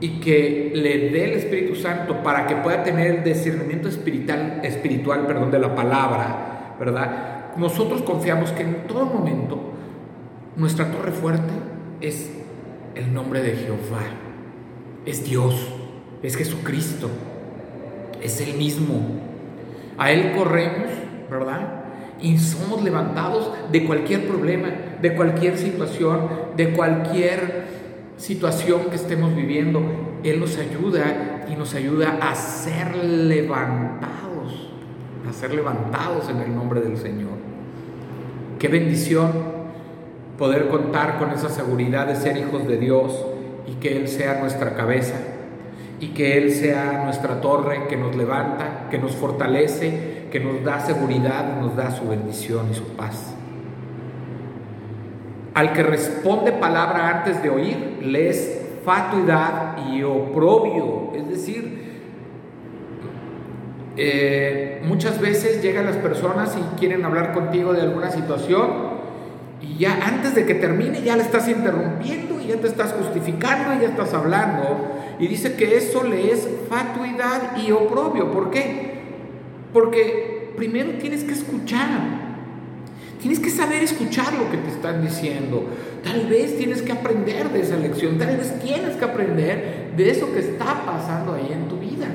y 0.00 0.18
que 0.18 0.72
le 0.74 1.10
dé 1.10 1.26
el 1.26 1.32
Espíritu 1.34 1.76
Santo 1.76 2.20
para 2.24 2.48
que 2.48 2.56
pueda 2.56 2.82
tener 2.82 3.18
el 3.18 3.22
discernimiento 3.22 3.86
espiritual, 3.86 4.58
espiritual 4.64 5.24
perdón, 5.28 5.52
de 5.52 5.60
la 5.60 5.72
palabra, 5.76 6.74
¿verdad? 6.80 7.54
Nosotros 7.58 8.02
confiamos 8.02 8.50
que 8.50 8.64
en 8.64 8.88
todo 8.88 9.06
momento 9.06 9.60
nuestra 10.56 10.90
torre 10.90 11.12
fuerte 11.12 11.52
es 12.00 12.32
el 12.96 13.14
nombre 13.14 13.40
de 13.40 13.52
Jehová. 13.52 14.02
Es 15.06 15.24
Dios, 15.24 15.72
es 16.24 16.36
Jesucristo, 16.36 17.08
es 18.20 18.40
el 18.40 18.54
mismo. 18.54 19.00
A 19.96 20.10
Él 20.10 20.32
corremos, 20.36 20.90
¿verdad? 21.30 21.85
Y 22.20 22.38
somos 22.38 22.82
levantados 22.82 23.50
de 23.70 23.84
cualquier 23.84 24.26
problema, 24.26 24.68
de 25.00 25.14
cualquier 25.14 25.58
situación, 25.58 26.28
de 26.56 26.70
cualquier 26.72 27.66
situación 28.16 28.82
que 28.90 28.96
estemos 28.96 29.34
viviendo. 29.34 29.82
Él 30.24 30.40
nos 30.40 30.56
ayuda 30.58 31.46
y 31.50 31.54
nos 31.54 31.74
ayuda 31.74 32.18
a 32.20 32.34
ser 32.34 32.96
levantados, 32.96 34.70
a 35.28 35.32
ser 35.32 35.54
levantados 35.54 36.28
en 36.30 36.38
el 36.38 36.54
nombre 36.54 36.80
del 36.80 36.96
Señor. 36.96 37.36
Qué 38.58 38.68
bendición 38.68 39.30
poder 40.38 40.68
contar 40.68 41.18
con 41.18 41.30
esa 41.30 41.48
seguridad 41.48 42.06
de 42.06 42.16
ser 42.16 42.36
hijos 42.36 42.66
de 42.66 42.78
Dios 42.78 43.26
y 43.66 43.74
que 43.74 43.96
Él 43.96 44.08
sea 44.08 44.40
nuestra 44.40 44.74
cabeza 44.74 45.16
y 46.00 46.08
que 46.08 46.36
Él 46.38 46.52
sea 46.52 47.02
nuestra 47.04 47.40
torre 47.40 47.86
que 47.88 47.96
nos 47.96 48.14
levanta, 48.16 48.88
que 48.90 48.98
nos 48.98 49.12
fortalece, 49.12 50.15
que 50.36 50.44
nos 50.44 50.62
da 50.62 50.80
seguridad, 50.80 51.58
nos 51.62 51.74
da 51.76 51.90
su 51.90 52.06
bendición 52.06 52.68
y 52.70 52.74
su 52.74 52.88
paz. 52.88 53.32
Al 55.54 55.72
que 55.72 55.82
responde 55.82 56.52
palabra 56.52 57.08
antes 57.08 57.42
de 57.42 57.48
oír, 57.48 58.00
le 58.02 58.28
es 58.28 58.60
fatuidad 58.84 59.78
y 59.88 60.02
oprobio, 60.02 61.12
es 61.14 61.26
decir, 61.26 61.86
eh, 63.96 64.82
muchas 64.84 65.18
veces 65.22 65.62
llegan 65.62 65.86
las 65.86 65.96
personas 65.96 66.54
y 66.54 66.78
quieren 66.78 67.02
hablar 67.06 67.32
contigo 67.32 67.72
de 67.72 67.80
alguna 67.80 68.10
situación 68.10 68.96
y 69.62 69.78
ya 69.78 69.98
antes 70.06 70.34
de 70.34 70.44
que 70.44 70.54
termine 70.54 71.00
ya 71.00 71.16
le 71.16 71.22
estás 71.22 71.48
interrumpiendo 71.48 72.38
y 72.42 72.48
ya 72.48 72.56
te 72.56 72.66
estás 72.66 72.92
justificando 72.92 73.72
y 73.74 73.80
ya 73.80 73.88
estás 73.88 74.12
hablando. 74.12 74.98
Y 75.18 75.28
dice 75.28 75.54
que 75.56 75.78
eso 75.78 76.04
le 76.04 76.30
es 76.30 76.46
fatuidad 76.68 77.56
y 77.56 77.72
oprobio. 77.72 78.30
¿Por 78.30 78.50
qué? 78.50 78.95
Porque 79.76 80.54
primero 80.56 80.92
tienes 80.92 81.22
que 81.22 81.34
escuchar. 81.34 82.00
Tienes 83.20 83.38
que 83.38 83.50
saber 83.50 83.82
escuchar 83.82 84.32
lo 84.32 84.50
que 84.50 84.56
te 84.56 84.70
están 84.70 85.02
diciendo. 85.02 85.66
Tal 86.02 86.28
vez 86.28 86.56
tienes 86.56 86.80
que 86.80 86.92
aprender 86.92 87.50
de 87.50 87.60
esa 87.60 87.76
lección. 87.76 88.16
Tal 88.16 88.38
vez 88.38 88.58
tienes 88.58 88.96
que 88.96 89.04
aprender 89.04 89.92
de 89.94 90.10
eso 90.10 90.32
que 90.32 90.38
está 90.38 90.86
pasando 90.86 91.34
ahí 91.34 91.50
en 91.52 91.68
tu 91.68 91.76
vida. 91.76 92.06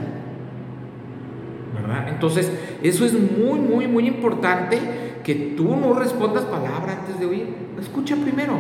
¿Verdad? 1.80 2.10
Entonces, 2.10 2.52
eso 2.82 3.06
es 3.06 3.14
muy, 3.14 3.60
muy, 3.60 3.88
muy 3.88 4.08
importante 4.08 4.80
que 5.24 5.36
tú 5.56 5.76
no 5.76 5.94
respondas 5.94 6.46
palabra 6.46 6.98
antes 7.00 7.20
de 7.20 7.28
oír. 7.28 7.46
Escucha 7.80 8.16
primero. 8.16 8.56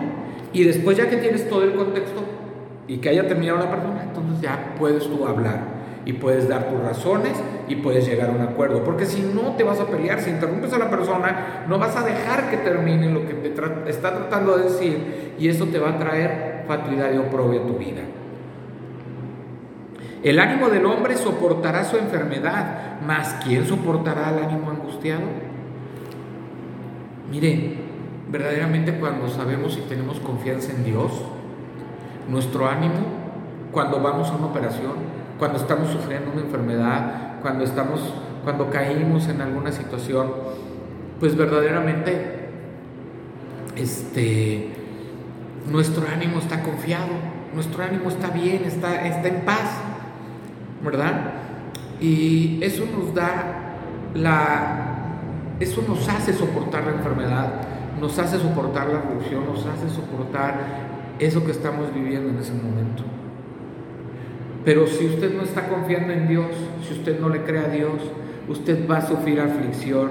Y 0.53 0.63
después 0.63 0.96
ya 0.96 1.10
que 1.10 1.17
tienes 1.17 1.50
todo 1.50 1.63
el 1.63 1.74
contexto 1.74 2.22
y 2.88 2.98
que 2.98 3.10
haya 3.10 3.27
terminado 3.27 3.58
la 3.58 3.72
persona, 3.72 4.03
entonces 4.03 4.41
ya 4.41 4.75
puedes 4.77 5.08
tú 5.08 5.25
hablar 5.25 5.81
y 6.05 6.13
puedes 6.13 6.48
dar 6.48 6.70
tus 6.70 6.79
razones 6.79 7.34
y 7.72 7.75
puedes 7.78 8.06
llegar 8.06 8.30
a 8.30 8.34
un 8.34 8.42
acuerdo. 8.42 8.84
Porque 8.84 9.06
si 9.06 9.22
no 9.22 9.56
te 9.56 9.63
vas 9.63 9.80
a 9.80 9.86
pelear, 9.86 10.20
si 10.20 10.30
interrumpes 10.30 10.74
a 10.74 10.78
la 10.78 10.90
persona, 10.90 11.63
no 11.68 11.80
vas 11.80 11.96
a 11.96 12.04
dejar 12.04 12.50
que 12.50 12.58
termine 12.58 13.10
lo 13.10 13.25
que 13.25 13.34
te 13.34 13.54
está 13.90 14.13
tratando 14.13 14.58
de 14.58 14.66
decir 14.66 15.34
y 15.40 15.48
eso 15.48 15.66
te 15.68 15.80
va 15.80 15.92
a 15.92 15.98
traer 15.98 16.66
fatuidad 16.68 17.13
y 17.13 17.18
oprobio 17.18 17.63
a 17.63 17.68
tu 17.68 17.78
vida. 17.78 18.01
El 20.22 20.40
ánimo 20.40 20.70
del 20.70 20.86
hombre 20.86 21.16
soportará 21.16 21.84
su 21.86 21.98
enfermedad, 21.98 23.00
mas 23.06 23.38
¿quién 23.44 23.66
soportará 23.66 24.38
el 24.38 24.44
ánimo 24.44 24.70
angustiado? 24.70 25.24
Mire, 27.32 27.78
verdaderamente 28.30 29.00
cuando 29.00 29.30
sabemos 29.30 29.78
y 29.78 29.82
tenemos 29.90 30.20
confianza 30.20 30.74
en 30.74 30.84
Dios, 30.84 31.12
nuestro 32.30 32.68
ánimo, 32.68 33.00
cuando 33.72 34.01
vamos 34.01 34.30
a 34.30 34.36
una 34.36 34.48
operación, 34.48 35.11
cuando 35.41 35.57
estamos 35.57 35.89
sufriendo 35.89 36.29
una 36.31 36.41
enfermedad, 36.41 37.39
cuando 37.41 37.63
estamos, 37.63 38.00
cuando 38.43 38.69
caímos 38.69 39.27
en 39.27 39.41
alguna 39.41 39.71
situación, 39.71 40.27
pues 41.19 41.36
verdaderamente, 41.36 42.50
este, 43.75 44.69
nuestro 45.67 46.07
ánimo 46.07 46.38
está 46.38 46.62
confiado, 46.62 47.07
nuestro 47.55 47.83
ánimo 47.83 48.10
está 48.10 48.27
bien, 48.27 48.65
está, 48.65 49.07
está 49.07 49.29
en 49.29 49.41
paz, 49.43 49.79
¿verdad? 50.83 51.31
Y 52.00 52.60
eso 52.62 52.83
nos 52.95 53.12
da 53.15 53.74
la 54.13 55.55
eso 55.60 55.83
nos 55.88 56.07
hace 56.07 56.33
soportar 56.33 56.83
la 56.83 56.91
enfermedad, 56.91 57.53
nos 58.00 58.19
hace 58.19 58.38
soportar 58.38 58.89
la 58.89 59.01
reducción, 59.01 59.48
nos 59.48 59.65
hace 59.65 59.89
soportar 59.89 60.60
eso 61.17 61.43
que 61.43 61.51
estamos 61.51 61.91
viviendo 61.91 62.29
en 62.29 62.38
ese 62.38 62.53
momento. 62.53 63.21
Pero 64.63 64.88
si 64.88 65.08
usted 65.08 65.34
no 65.34 65.44
está 65.44 65.68
confiando 65.68 66.13
en 66.13 66.27
Dios, 66.27 66.48
si 66.88 66.94
usted 66.94 67.20
no 67.20 67.30
le 67.30 67.41
cree 67.44 67.60
a 67.60 67.68
Dios, 67.70 68.01
usted 68.48 68.88
va 68.89 68.98
a 68.98 69.08
sufrir 69.08 69.39
aflicción, 69.39 70.10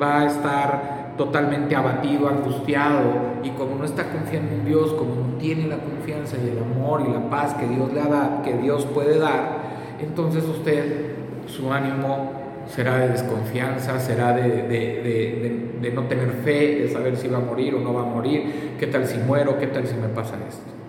va 0.00 0.22
a 0.22 0.26
estar 0.26 1.14
totalmente 1.16 1.76
abatido, 1.76 2.28
angustiado, 2.28 3.34
y 3.44 3.50
como 3.50 3.76
no 3.76 3.84
está 3.84 4.10
confiando 4.10 4.52
en 4.52 4.64
Dios, 4.64 4.92
como 4.94 5.14
no 5.14 5.36
tiene 5.38 5.68
la 5.68 5.78
confianza 5.78 6.36
y 6.44 6.48
el 6.48 6.58
amor 6.58 7.02
y 7.08 7.12
la 7.12 7.30
paz 7.30 7.54
que 7.54 7.66
Dios 7.68 7.92
le 7.92 8.00
da, 8.00 8.42
que 8.44 8.54
Dios 8.54 8.84
puede 8.86 9.18
dar, 9.18 9.62
entonces 10.00 10.44
usted, 10.44 11.14
su 11.46 11.72
ánimo 11.72 12.32
será 12.68 12.98
de 12.98 13.10
desconfianza, 13.10 14.00
será 14.00 14.32
de, 14.32 15.92
no 15.94 16.02
tener 16.04 16.30
fe, 16.44 16.80
de 16.80 16.88
saber 16.88 17.16
si 17.16 17.28
va 17.28 17.38
a 17.38 17.40
morir 17.40 17.74
o 17.74 17.80
no 17.80 17.94
va 17.94 18.02
a 18.02 18.06
morir, 18.06 18.74
qué 18.78 18.86
tal 18.86 19.06
si 19.06 19.18
muero, 19.18 19.58
qué 19.58 19.68
tal 19.68 19.86
si 19.86 19.94
me 19.94 20.08
pasa 20.08 20.36
esto. 20.48 20.83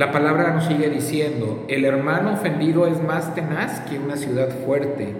La 0.00 0.12
palabra 0.12 0.54
nos 0.54 0.64
sigue 0.64 0.88
diciendo, 0.88 1.66
el 1.68 1.84
hermano 1.84 2.32
ofendido 2.32 2.86
es 2.86 3.02
más 3.02 3.34
tenaz 3.34 3.80
que 3.80 3.98
una 3.98 4.16
ciudad 4.16 4.48
fuerte 4.64 5.12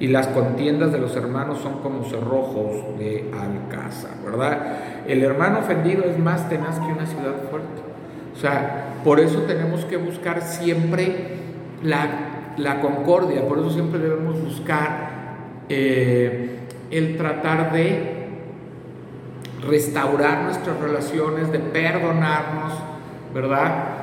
y 0.00 0.08
las 0.08 0.26
contiendas 0.26 0.90
de 0.90 0.98
los 0.98 1.14
hermanos 1.14 1.60
son 1.60 1.74
como 1.82 2.02
cerrojos 2.02 2.98
de 2.98 3.30
alcázar, 3.32 4.10
¿verdad? 4.24 4.58
El 5.06 5.22
hermano 5.22 5.60
ofendido 5.60 6.02
es 6.02 6.18
más 6.18 6.48
tenaz 6.48 6.80
que 6.80 6.86
una 6.86 7.06
ciudad 7.06 7.48
fuerte. 7.48 7.80
O 8.34 8.36
sea, 8.36 8.94
por 9.04 9.20
eso 9.20 9.42
tenemos 9.42 9.84
que 9.84 9.98
buscar 9.98 10.42
siempre 10.42 11.14
la, 11.84 12.80
concordia, 12.80 13.46
por 13.46 13.60
eso 13.60 13.70
siempre 13.70 14.00
debemos 14.00 14.42
buscar 14.42 15.10
eh, 15.68 16.58
el 16.90 17.16
tratar 17.16 17.72
de 17.72 18.30
restaurar 19.64 20.42
nuestras 20.42 20.76
relaciones, 20.80 21.52
de 21.52 21.60
perdonarnos, 21.60 22.72
¿verdad? 23.32 23.93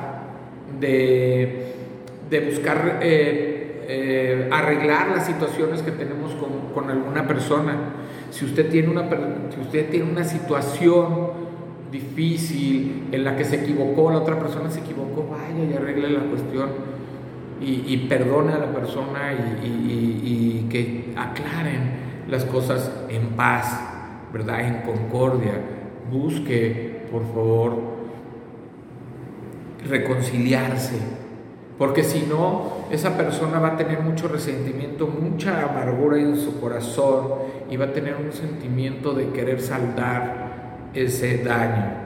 De, 0.82 2.50
buscar 2.50 2.98
eh, 3.02 3.84
eh, 3.88 4.48
arreglar 4.50 5.10
las 5.10 5.26
situaciones 5.26 5.82
que 5.82 5.92
tenemos 5.92 6.32
con, 6.74 6.90
alguna 6.90 7.26
persona. 7.28 7.76
Si 8.30 8.44
usted 8.44 8.68
tiene 8.70 8.88
una, 8.88 9.08
si 9.54 9.60
usted 9.60 9.90
tiene 9.90 10.10
una 10.10 10.24
situación 10.24 11.30
difícil, 11.92 13.08
en 13.12 13.22
la 13.22 13.36
que 13.36 13.44
se 13.44 13.56
equivocó, 13.56 14.10
la 14.10 14.18
otra 14.18 14.38
persona 14.38 14.70
se 14.70 14.80
equivocó, 14.80 15.28
vaya 15.30 15.64
y 15.70 15.74
arregle 15.74 16.08
la 16.10 16.20
cuestión 16.20 16.70
y, 17.60 17.96
perdone 18.08 18.54
a 18.54 18.58
la 18.58 18.72
persona 18.72 19.34
y, 19.62 20.66
que 20.68 21.12
aclaren 21.16 21.92
las 22.28 22.44
cosas 22.44 22.90
en 23.08 23.28
paz, 23.36 23.78
¿verdad? 24.32 24.66
En 24.66 24.82
concordia. 24.82 25.60
Busque, 26.10 27.06
por 27.12 27.22
favor, 27.26 28.01
reconciliarse, 29.88 30.96
porque 31.78 32.04
si 32.04 32.22
no, 32.22 32.86
esa 32.90 33.16
persona 33.16 33.58
va 33.58 33.68
a 33.68 33.76
tener 33.76 34.00
mucho 34.00 34.28
resentimiento, 34.28 35.06
mucha 35.06 35.62
amargura 35.62 36.18
en 36.18 36.36
su 36.36 36.60
corazón 36.60 37.28
y 37.70 37.76
va 37.76 37.86
a 37.86 37.92
tener 37.92 38.16
un 38.16 38.32
sentimiento 38.32 39.14
de 39.14 39.30
querer 39.30 39.60
saldar 39.60 40.90
ese 40.94 41.38
daño. 41.38 42.02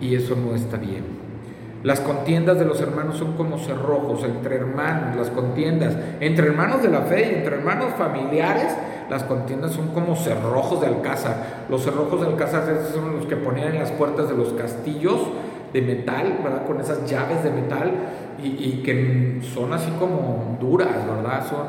Y 0.00 0.14
eso 0.14 0.36
no 0.36 0.54
está 0.54 0.76
bien. 0.76 1.22
Las 1.82 1.98
contiendas 1.98 2.58
de 2.60 2.64
los 2.64 2.80
hermanos 2.80 3.16
son 3.16 3.32
como 3.32 3.58
cerrojos 3.58 4.22
entre 4.22 4.56
hermanos, 4.56 5.16
las 5.16 5.30
contiendas 5.30 5.96
entre 6.20 6.46
hermanos 6.46 6.82
de 6.82 6.88
la 6.88 7.00
fe 7.00 7.32
y 7.32 7.34
entre 7.38 7.56
hermanos 7.56 7.94
familiares, 7.98 8.72
las 9.10 9.24
contiendas 9.24 9.72
son 9.72 9.88
como 9.88 10.14
cerrojos 10.14 10.80
de 10.80 10.86
alcázar. 10.86 11.64
Los 11.68 11.82
cerrojos 11.82 12.20
de 12.20 12.28
alcázar 12.28 12.64
son 12.94 13.16
los 13.16 13.26
que 13.26 13.36
ponían 13.36 13.74
en 13.74 13.80
las 13.80 13.90
puertas 13.90 14.28
de 14.28 14.36
los 14.36 14.52
castillos 14.52 15.18
de 15.72 15.82
metal, 15.82 16.38
¿verdad? 16.42 16.66
Con 16.66 16.80
esas 16.80 17.08
llaves 17.10 17.42
de 17.42 17.50
metal 17.50 17.92
y, 18.42 18.82
que 18.82 19.40
son 19.54 19.72
así 19.72 19.90
como 19.98 20.56
duras, 20.60 21.06
¿verdad? 21.06 21.46
Son, 21.48 21.66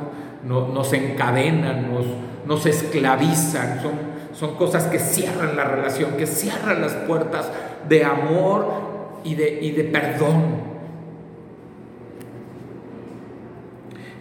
no, 0.47 0.67
nos 0.69 0.91
encadenan, 0.93 1.93
nos, 1.93 2.05
nos 2.45 2.65
esclavizan, 2.65 3.81
son, 3.81 3.91
son 4.33 4.55
cosas 4.55 4.85
que 4.85 4.99
cierran 4.99 5.55
la 5.55 5.65
relación, 5.65 6.11
que 6.17 6.25
cierran 6.25 6.81
las 6.81 6.93
puertas 6.93 7.51
de 7.87 8.03
amor 8.03 8.65
y 9.23 9.35
de, 9.35 9.59
y 9.61 9.71
de 9.71 9.83
perdón. 9.85 10.73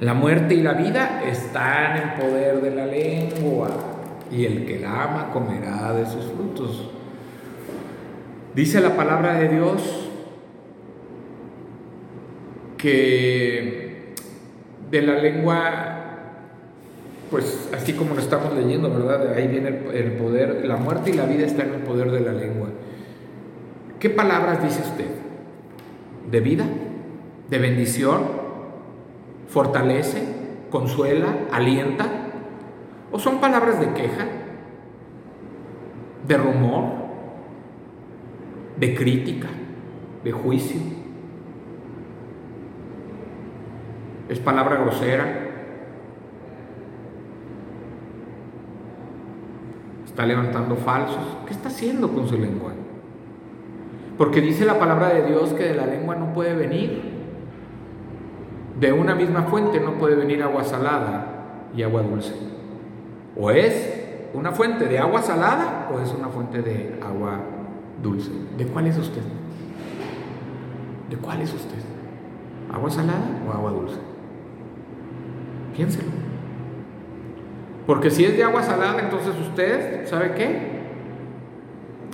La 0.00 0.14
muerte 0.14 0.54
y 0.54 0.62
la 0.62 0.72
vida 0.72 1.22
están 1.24 1.96
en 1.96 2.20
poder 2.20 2.60
de 2.60 2.74
la 2.74 2.86
lengua 2.86 3.68
y 4.30 4.44
el 4.46 4.66
que 4.66 4.80
la 4.80 5.04
ama 5.04 5.30
comerá 5.32 5.92
de 5.92 6.06
sus 6.06 6.24
frutos. 6.26 6.90
Dice 8.54 8.80
la 8.80 8.96
palabra 8.96 9.34
de 9.38 9.48
Dios 9.48 10.10
que 12.76 14.12
de 14.90 15.02
la 15.02 15.14
lengua, 15.14 15.56
pues 17.30 17.70
así 17.74 17.94
como 17.94 18.14
lo 18.14 18.20
estamos 18.20 18.52
leyendo, 18.54 18.90
¿verdad? 18.90 19.32
Ahí 19.34 19.48
viene 19.48 19.68
el, 19.68 19.96
el 19.96 20.12
poder, 20.12 20.66
la 20.66 20.76
muerte 20.76 21.10
y 21.10 21.14
la 21.14 21.24
vida 21.24 21.46
están 21.46 21.68
en 21.68 21.74
el 21.76 21.80
poder 21.80 22.10
de 22.10 22.20
la 22.20 22.32
lengua. 22.32 22.68
¿Qué 23.98 24.10
palabras 24.10 24.62
dice 24.62 24.82
usted? 24.82 25.06
¿De 26.30 26.40
vida? 26.40 26.66
¿De 27.48 27.58
bendición? 27.58 28.22
¿Fortalece? 29.48 30.22
¿Consuela? 30.70 31.28
¿Alienta? 31.52 32.06
¿O 33.12 33.18
son 33.18 33.40
palabras 33.40 33.80
de 33.80 33.92
queja? 33.94 34.26
¿De 36.26 36.36
rumor? 36.36 37.01
¿De 38.82 38.96
crítica? 38.96 39.46
¿De 40.24 40.32
juicio? 40.32 40.80
¿Es 44.28 44.40
palabra 44.40 44.80
grosera? 44.80 45.24
¿Está 50.04 50.26
levantando 50.26 50.74
falsos? 50.74 51.22
¿Qué 51.46 51.52
está 51.52 51.68
haciendo 51.68 52.12
con 52.12 52.26
su 52.26 52.36
lenguaje? 52.36 52.78
Porque 54.18 54.40
dice 54.40 54.64
la 54.64 54.80
palabra 54.80 55.10
de 55.10 55.28
Dios 55.28 55.52
que 55.52 55.62
de 55.62 55.74
la 55.74 55.86
lengua 55.86 56.16
no 56.16 56.32
puede 56.32 56.56
venir. 56.56 57.02
De 58.80 58.92
una 58.92 59.14
misma 59.14 59.44
fuente 59.44 59.78
no 59.78 59.92
puede 59.92 60.16
venir 60.16 60.42
agua 60.42 60.64
salada 60.64 61.68
y 61.72 61.84
agua 61.84 62.02
dulce. 62.02 62.34
O 63.36 63.48
es 63.52 64.26
una 64.34 64.50
fuente 64.50 64.86
de 64.86 64.98
agua 64.98 65.22
salada 65.22 65.88
o 65.94 66.00
es 66.00 66.12
una 66.12 66.30
fuente 66.30 66.62
de 66.62 66.98
agua 67.00 67.34
dulce. 67.34 67.61
¿De 68.02 68.66
cuál 68.66 68.86
es 68.86 68.98
usted? 68.98 69.22
¿De 71.08 71.16
cuál 71.16 71.40
es 71.40 71.52
usted? 71.52 71.78
¿Agua 72.72 72.90
salada 72.90 73.42
o 73.48 73.52
agua 73.52 73.70
dulce? 73.70 73.98
Piénselo. 75.76 76.10
Porque 77.86 78.10
si 78.10 78.24
es 78.24 78.36
de 78.36 78.44
agua 78.44 78.62
salada, 78.62 79.00
entonces 79.00 79.34
usted, 79.40 80.06
¿sabe 80.06 80.34
qué? 80.34 80.82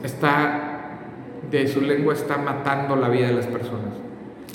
Está 0.02 0.68
de 1.50 1.66
su 1.66 1.80
lengua 1.80 2.14
está 2.14 2.36
matando 2.36 2.96
la 2.96 3.08
vida 3.08 3.28
de 3.28 3.34
las 3.34 3.46
personas. 3.46 3.94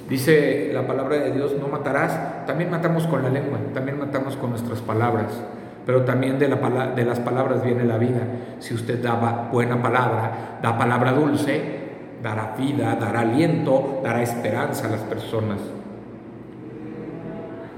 Dice 0.09 0.71
la 0.73 0.85
palabra 0.85 1.17
de 1.17 1.31
Dios, 1.31 1.55
no 1.59 1.67
matarás. 1.67 2.45
También 2.45 2.69
matamos 2.69 3.07
con 3.07 3.23
la 3.23 3.29
lengua, 3.29 3.57
también 3.73 3.97
matamos 3.97 4.35
con 4.35 4.51
nuestras 4.51 4.81
palabras. 4.81 5.41
Pero 5.85 6.03
también 6.03 6.39
de, 6.39 6.47
la, 6.47 6.57
de 6.95 7.05
las 7.05 7.19
palabras 7.19 7.63
viene 7.63 7.83
la 7.83 7.97
vida. 7.97 8.21
Si 8.59 8.73
usted 8.73 9.01
da 9.01 9.49
buena 9.51 9.81
palabra, 9.81 10.59
da 10.61 10.77
palabra 10.77 11.11
dulce, 11.11 11.83
dará 12.21 12.55
vida, 12.57 12.95
dará 12.95 13.21
aliento, 13.21 13.99
dará 14.03 14.21
esperanza 14.21 14.87
a 14.87 14.91
las 14.91 15.01
personas. 15.01 15.59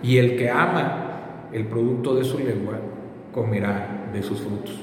Y 0.03 0.17
el 0.17 0.37
que 0.37 0.51
ama 0.51 1.01
el 1.51 1.65
producto 1.65 2.15
de 2.15 2.23
su 2.23 2.37
lengua, 2.37 2.75
comerá 3.33 4.09
de 4.13 4.21
sus 4.21 4.41
frutos. 4.41 4.79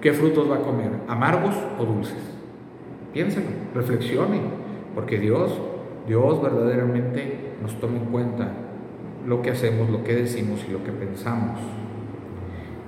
¿Qué 0.00 0.12
frutos 0.12 0.50
va 0.50 0.56
a 0.56 0.60
comer? 0.60 0.90
¿Amargos 1.08 1.54
o 1.78 1.84
dulces? 1.84 2.18
Piénsenlo, 3.12 3.50
reflexione, 3.74 4.40
porque 4.94 5.18
Dios, 5.18 5.58
Dios 6.06 6.42
verdaderamente 6.42 7.54
nos 7.62 7.78
toma 7.80 7.98
en 7.98 8.06
cuenta 8.06 8.48
lo 9.26 9.42
que 9.42 9.50
hacemos, 9.50 9.88
lo 9.90 10.02
que 10.02 10.14
decimos 10.14 10.64
y 10.68 10.72
lo 10.72 10.82
que 10.84 10.92
pensamos. 10.92 11.60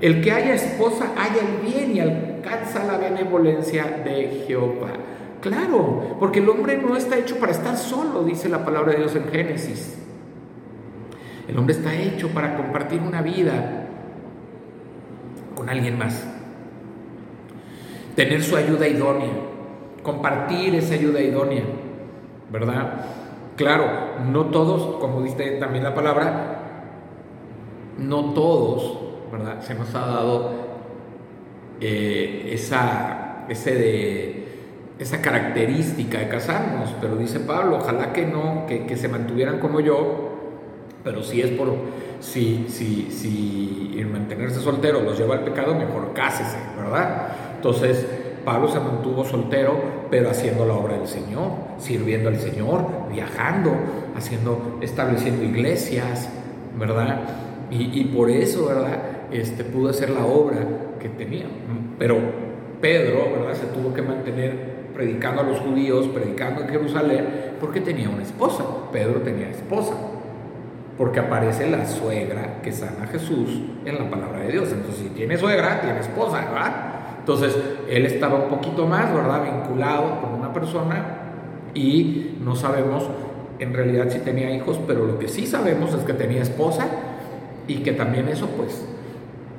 El 0.04 0.20
que 0.20 0.30
haya 0.30 0.52
esposa 0.52 1.12
haya 1.16 1.40
el 1.40 1.66
bien 1.66 1.96
y 1.96 2.00
alcanza 2.00 2.84
la 2.84 2.98
benevolencia 2.98 4.02
de 4.04 4.44
Jehová. 4.46 4.92
Claro, 5.40 6.16
porque 6.20 6.40
el 6.40 6.48
hombre 6.50 6.76
no 6.76 6.94
está 6.94 7.16
hecho 7.16 7.38
para 7.38 7.52
estar 7.52 7.76
solo, 7.76 8.22
dice 8.22 8.50
la 8.50 8.66
palabra 8.66 8.92
de 8.92 8.98
Dios 8.98 9.16
en 9.16 9.28
Génesis. 9.28 9.98
El 11.48 11.56
hombre 11.56 11.74
está 11.74 11.94
hecho 11.94 12.28
para 12.28 12.54
compartir 12.56 13.00
una 13.00 13.22
vida 13.22 13.86
con 15.54 15.70
alguien 15.70 15.96
más. 15.96 16.26
Tener 18.14 18.42
su 18.42 18.56
ayuda 18.56 18.86
idónea 18.86 19.54
compartir 20.04 20.74
esa 20.76 20.94
ayuda 20.94 21.20
idónea, 21.20 21.64
¿verdad? 22.52 23.06
Claro, 23.56 23.86
no 24.30 24.46
todos, 24.46 25.00
como 25.00 25.22
dice 25.22 25.52
también 25.52 25.82
la 25.82 25.94
palabra, 25.94 26.58
no 27.98 28.34
todos, 28.34 28.98
Se 29.60 29.74
nos 29.74 29.94
ha 29.94 30.00
dado 30.00 30.50
eh, 31.80 32.50
esa, 32.52 33.44
ese 33.48 33.74
de, 33.74 34.44
esa 34.98 35.20
característica 35.20 36.18
de 36.18 36.28
casarnos, 36.28 36.94
pero 37.00 37.16
dice 37.16 37.40
Pablo, 37.40 37.78
ojalá 37.78 38.12
que 38.12 38.26
no, 38.26 38.66
que, 38.66 38.96
se 38.96 39.08
mantuvieran 39.08 39.58
como 39.58 39.80
yo, 39.80 40.30
pero 41.02 41.22
si 41.22 41.40
es 41.40 41.50
por, 41.50 41.74
si, 42.20 42.66
si, 42.68 43.10
si 43.10 43.96
en 43.98 44.12
mantenerse 44.12 44.60
soltero 44.60 45.00
los 45.02 45.18
lleva 45.18 45.34
al 45.34 45.44
pecado, 45.44 45.74
mejor 45.74 46.12
cásese, 46.14 46.58
¿verdad? 46.76 47.28
Entonces, 47.56 48.06
Pablo 48.44 48.68
se 48.68 48.78
mantuvo 48.78 49.24
soltero, 49.24 49.80
pero 50.10 50.30
haciendo 50.30 50.66
la 50.66 50.74
obra 50.74 50.98
del 50.98 51.08
Señor, 51.08 51.50
sirviendo 51.78 52.28
al 52.28 52.38
Señor, 52.38 52.86
viajando, 53.10 53.72
haciendo, 54.16 54.78
estableciendo 54.80 55.42
iglesias, 55.42 56.28
¿verdad? 56.78 57.20
Y, 57.70 58.04
por 58.04 58.30
eso, 58.30 58.66
¿verdad? 58.66 58.98
Este, 59.34 59.64
pudo 59.64 59.90
hacer 59.90 60.10
la 60.10 60.24
obra 60.24 60.60
que 61.00 61.08
tenía. 61.08 61.46
Pero 61.98 62.18
Pedro, 62.80 63.32
¿verdad? 63.36 63.54
Se 63.54 63.66
tuvo 63.66 63.92
que 63.92 64.00
mantener 64.00 64.92
predicando 64.94 65.40
a 65.40 65.44
los 65.44 65.58
judíos, 65.58 66.06
predicando 66.06 66.62
en 66.62 66.68
Jerusalén, 66.68 67.26
porque 67.60 67.80
tenía 67.80 68.08
una 68.08 68.22
esposa. 68.22 68.64
Pedro 68.92 69.22
tenía 69.22 69.50
esposa. 69.50 69.94
Porque 70.96 71.18
aparece 71.18 71.68
la 71.68 71.84
suegra 71.84 72.62
que 72.62 72.70
sana 72.70 73.02
a 73.02 73.06
Jesús 73.08 73.60
en 73.84 73.98
la 73.98 74.08
palabra 74.08 74.42
de 74.42 74.52
Dios. 74.52 74.70
Entonces, 74.70 75.02
si 75.02 75.08
tiene 75.08 75.36
suegra, 75.36 75.80
tiene 75.80 75.98
esposa, 75.98 76.48
¿verdad? 76.52 76.74
Entonces, 77.18 77.58
él 77.90 78.06
estaba 78.06 78.36
un 78.36 78.48
poquito 78.48 78.86
más, 78.86 79.12
¿verdad?, 79.12 79.42
vinculado 79.42 80.20
con 80.20 80.34
una 80.34 80.52
persona 80.52 81.06
y 81.74 82.36
no 82.40 82.54
sabemos 82.54 83.08
en 83.58 83.74
realidad 83.74 84.10
si 84.10 84.20
tenía 84.20 84.54
hijos, 84.54 84.78
pero 84.86 85.04
lo 85.04 85.18
que 85.18 85.26
sí 85.26 85.44
sabemos 85.44 85.92
es 85.92 86.04
que 86.04 86.12
tenía 86.12 86.42
esposa 86.42 86.86
y 87.66 87.78
que 87.78 87.90
también 87.90 88.28
eso, 88.28 88.46
pues, 88.56 88.93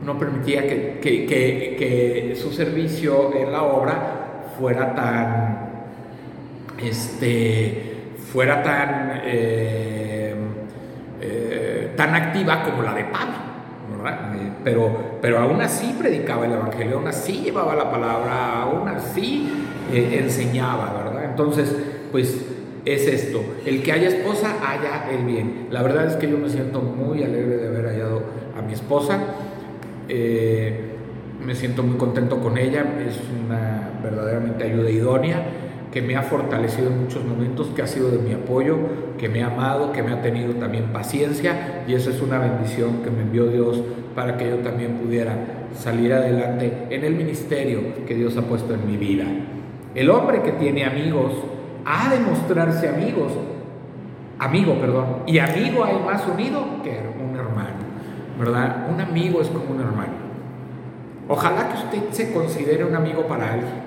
no 0.03 0.17
permitía 0.17 0.67
que, 0.67 2.33
su 2.35 2.51
servicio 2.51 3.33
en 3.35 3.51
la 3.51 3.63
obra 3.63 4.51
fuera 4.57 4.93
tan, 4.93 5.69
este, 6.77 8.13
fuera 8.31 8.61
tan, 8.61 9.21
eh, 9.25 10.35
eh, 11.21 11.93
tan 11.95 12.15
activa 12.15 12.63
como 12.63 12.83
la 12.83 12.93
de 12.93 13.05
Pablo, 13.05 13.35
Eh, 14.05 14.51
pero, 14.63 15.17
pero 15.21 15.39
aún 15.39 15.61
así 15.61 15.95
predicaba 15.97 16.45
el 16.45 16.53
Evangelio, 16.53 16.97
aún 16.97 17.07
así 17.07 17.41
llevaba 17.41 17.75
la 17.75 17.89
palabra, 17.89 18.61
aún 18.61 18.87
así 18.87 19.49
enseñaba, 19.91 20.93
¿verdad? 20.93 21.25
Entonces, 21.25 21.75
pues 22.11 22.45
es 22.85 23.07
esto, 23.07 23.43
el 23.65 23.81
que 23.81 23.91
haya 23.91 24.09
esposa, 24.09 24.57
haya 24.63 25.09
el 25.09 25.25
bien. 25.25 25.67
La 25.71 25.81
verdad 25.81 26.05
es 26.05 26.15
que 26.17 26.29
yo 26.29 26.37
me 26.37 26.49
siento 26.49 26.81
muy 26.81 27.23
alegre 27.23 27.57
de 27.57 27.67
haber 27.67 27.87
hallado 27.87 28.21
a 28.57 28.61
mi 28.61 28.73
esposa. 28.73 29.19
Eh, 30.09 30.91
me 31.45 31.55
siento 31.55 31.83
muy 31.83 31.97
contento 31.97 32.39
con 32.39 32.57
ella, 32.57 32.85
es 33.07 33.19
una 33.45 33.91
verdaderamente 34.01 34.63
ayuda 34.63 34.89
idónea 34.89 35.43
que 35.91 36.01
me 36.01 36.17
ha 36.17 36.23
fortalecido 36.23 36.89
en 36.89 37.03
muchos 37.03 37.23
momentos, 37.23 37.67
que 37.67 37.81
ha 37.81 37.87
sido 37.87 38.09
de 38.09 38.17
mi 38.17 38.33
apoyo, 38.33 38.77
que 39.17 39.29
me 39.29 39.43
ha 39.43 39.47
amado, 39.47 39.93
que 39.93 40.03
me 40.03 40.11
ha 40.11 40.21
tenido 40.21 40.53
también 40.55 40.91
paciencia 40.91 41.85
y 41.87 41.93
eso 41.93 42.09
es 42.09 42.21
una 42.21 42.37
bendición 42.37 43.01
que 43.01 43.09
me 43.09 43.21
envió 43.21 43.47
Dios 43.47 43.81
para 44.13 44.35
que 44.35 44.49
yo 44.49 44.57
también 44.57 44.95
pudiera 44.97 45.67
salir 45.73 46.11
adelante 46.11 46.87
en 46.89 47.05
el 47.05 47.15
ministerio 47.15 48.05
que 48.05 48.13
Dios 48.13 48.35
ha 48.35 48.41
puesto 48.41 48.73
en 48.73 48.85
mi 48.85 48.97
vida. 48.97 49.23
El 49.93 50.09
hombre 50.09 50.41
que 50.41 50.51
tiene 50.51 50.83
amigos 50.83 51.31
ha 51.85 52.09
de 52.09 52.19
mostrarse 52.19 52.89
amigos, 52.89 53.31
amigo, 54.37 54.77
perdón, 54.81 55.05
y 55.27 55.39
amigo 55.39 55.85
hay 55.85 55.97
más 56.05 56.27
unido 56.27 56.83
que 56.83 56.99
un 57.23 57.34
¿verdad? 58.39 58.87
Un 58.93 59.01
amigo 59.01 59.41
es 59.41 59.47
como 59.47 59.71
un 59.71 59.79
hermano. 59.79 60.25
Ojalá 61.27 61.69
que 61.69 61.97
usted 61.97 62.11
se 62.11 62.33
considere 62.33 62.83
un 62.83 62.95
amigo 62.95 63.27
para 63.27 63.53
alguien 63.53 63.85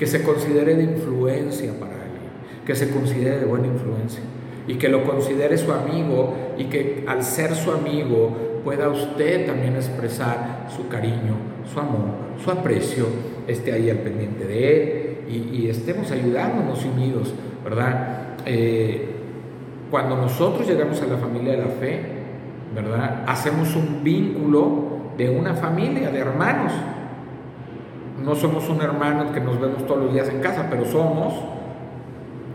que 0.00 0.06
se 0.06 0.22
considere 0.22 0.76
de 0.76 0.84
influencia 0.84 1.78
para 1.78 1.92
alguien, 1.92 2.22
que 2.64 2.74
se 2.74 2.88
considere 2.88 3.40
de 3.40 3.44
buena 3.44 3.66
influencia 3.66 4.22
y 4.66 4.76
que 4.76 4.88
lo 4.88 5.04
considere 5.04 5.58
su 5.58 5.70
amigo 5.72 6.34
y 6.56 6.64
que 6.64 7.04
al 7.06 7.22
ser 7.22 7.54
su 7.54 7.70
amigo 7.70 8.62
pueda 8.64 8.88
usted 8.88 9.46
también 9.46 9.76
expresar 9.76 10.68
su 10.74 10.88
cariño, 10.88 11.34
su 11.70 11.78
amor, 11.78 12.12
su 12.42 12.50
aprecio, 12.50 13.08
esté 13.46 13.74
ahí 13.74 13.90
al 13.90 13.98
pendiente 13.98 14.46
de 14.46 14.72
él 14.72 15.16
y, 15.28 15.68
estemos 15.68 16.10
ayudándonos 16.10 16.82
unidos, 16.86 17.34
¿verdad? 17.62 18.36
Eh, 18.46 19.06
cuando 19.90 20.16
nosotros 20.16 20.66
llegamos 20.66 21.02
a 21.02 21.06
la 21.08 21.18
familia 21.18 21.52
de 21.52 21.58
la 21.58 21.68
fe, 21.78 22.00
¿verdad? 22.74 23.24
Hacemos 23.26 23.74
un 23.74 24.02
vínculo 24.02 25.00
de 25.16 25.30
una 25.30 25.54
familia, 25.54 26.10
de 26.10 26.18
hermanos, 26.18 26.72
no 28.24 28.34
somos 28.34 28.68
un 28.68 28.82
hermano 28.82 29.32
que 29.32 29.40
nos 29.40 29.60
vemos 29.60 29.86
todos 29.86 30.04
los 30.04 30.12
días 30.12 30.28
en 30.28 30.40
casa, 30.40 30.66
pero 30.68 30.84
somos 30.84 31.34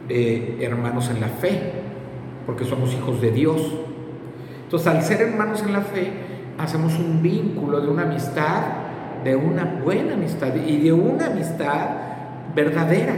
eh, 0.10 0.58
hermanos 0.62 1.10
en 1.10 1.22
la 1.22 1.28
fe, 1.28 1.74
porque 2.46 2.66
somos 2.66 2.94
hijos 2.94 3.20
de 3.22 3.32
Dios. 3.32 3.76
Entonces, 4.64 4.88
al 4.88 5.02
ser 5.02 5.22
hermanos 5.22 5.64
en 5.64 5.74
la 5.74 5.82
fe, 5.82 6.12
hacemos 6.58 6.98
un 7.00 7.22
vínculo 7.22 7.82
de 7.82 7.90
una 7.90 8.04
amistad, 8.04 8.62
de 9.24 9.36
una 9.36 9.80
buena 9.84 10.14
amistad 10.14 10.54
y 10.56 10.78
de 10.78 10.94
una 10.94 11.28
amistad 11.28 11.90
verdadera, 12.54 13.16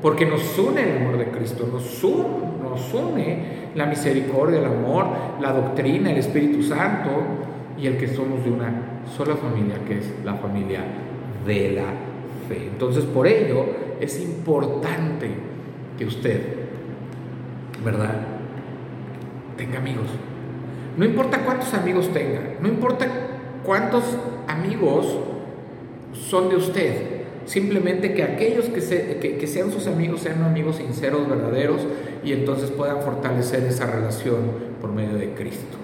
porque 0.00 0.24
nos 0.24 0.58
une 0.58 0.82
el 0.82 1.02
amor 1.02 1.18
de 1.18 1.26
Cristo, 1.26 1.68
nos 1.70 2.02
une, 2.02 2.24
nos 2.62 2.94
une 2.94 3.59
la 3.74 3.86
misericordia, 3.86 4.58
el 4.58 4.66
amor, 4.66 5.06
la 5.40 5.52
doctrina, 5.52 6.10
el 6.10 6.18
Espíritu 6.18 6.62
Santo 6.62 7.10
y 7.78 7.86
el 7.86 7.96
que 7.96 8.08
somos 8.08 8.44
de 8.44 8.50
una 8.50 9.02
sola 9.16 9.36
familia, 9.36 9.76
que 9.86 9.98
es 9.98 10.12
la 10.24 10.34
familia 10.34 10.80
de 11.46 11.72
la 11.72 11.84
fe. 12.48 12.68
Entonces, 12.72 13.04
por 13.04 13.26
ello 13.26 13.64
es 14.00 14.20
importante 14.20 15.28
que 15.98 16.04
usted, 16.04 16.40
¿verdad?, 17.84 18.14
tenga 19.56 19.78
amigos. 19.78 20.06
No 20.96 21.04
importa 21.04 21.44
cuántos 21.44 21.72
amigos 21.74 22.08
tenga, 22.12 22.40
no 22.60 22.68
importa 22.68 23.06
cuántos 23.64 24.04
amigos 24.48 25.18
son 26.12 26.48
de 26.48 26.56
usted, 26.56 27.19
simplemente 27.46 28.14
que 28.14 28.22
aquellos 28.22 28.66
que, 28.66 29.36
que, 29.38 29.46
sean 29.46 29.70
sus 29.70 29.86
amigos 29.86 30.20
sean 30.20 30.42
amigos 30.42 30.76
sinceros, 30.76 31.28
verdaderos, 31.28 31.82
y 32.24 32.32
entonces 32.32 32.70
puedan 32.70 33.00
fortalecer 33.02 33.64
esa 33.64 33.86
relación 33.86 34.38
por 34.80 34.92
medio 34.92 35.16
de 35.16 35.30
Cristo. 35.34 35.76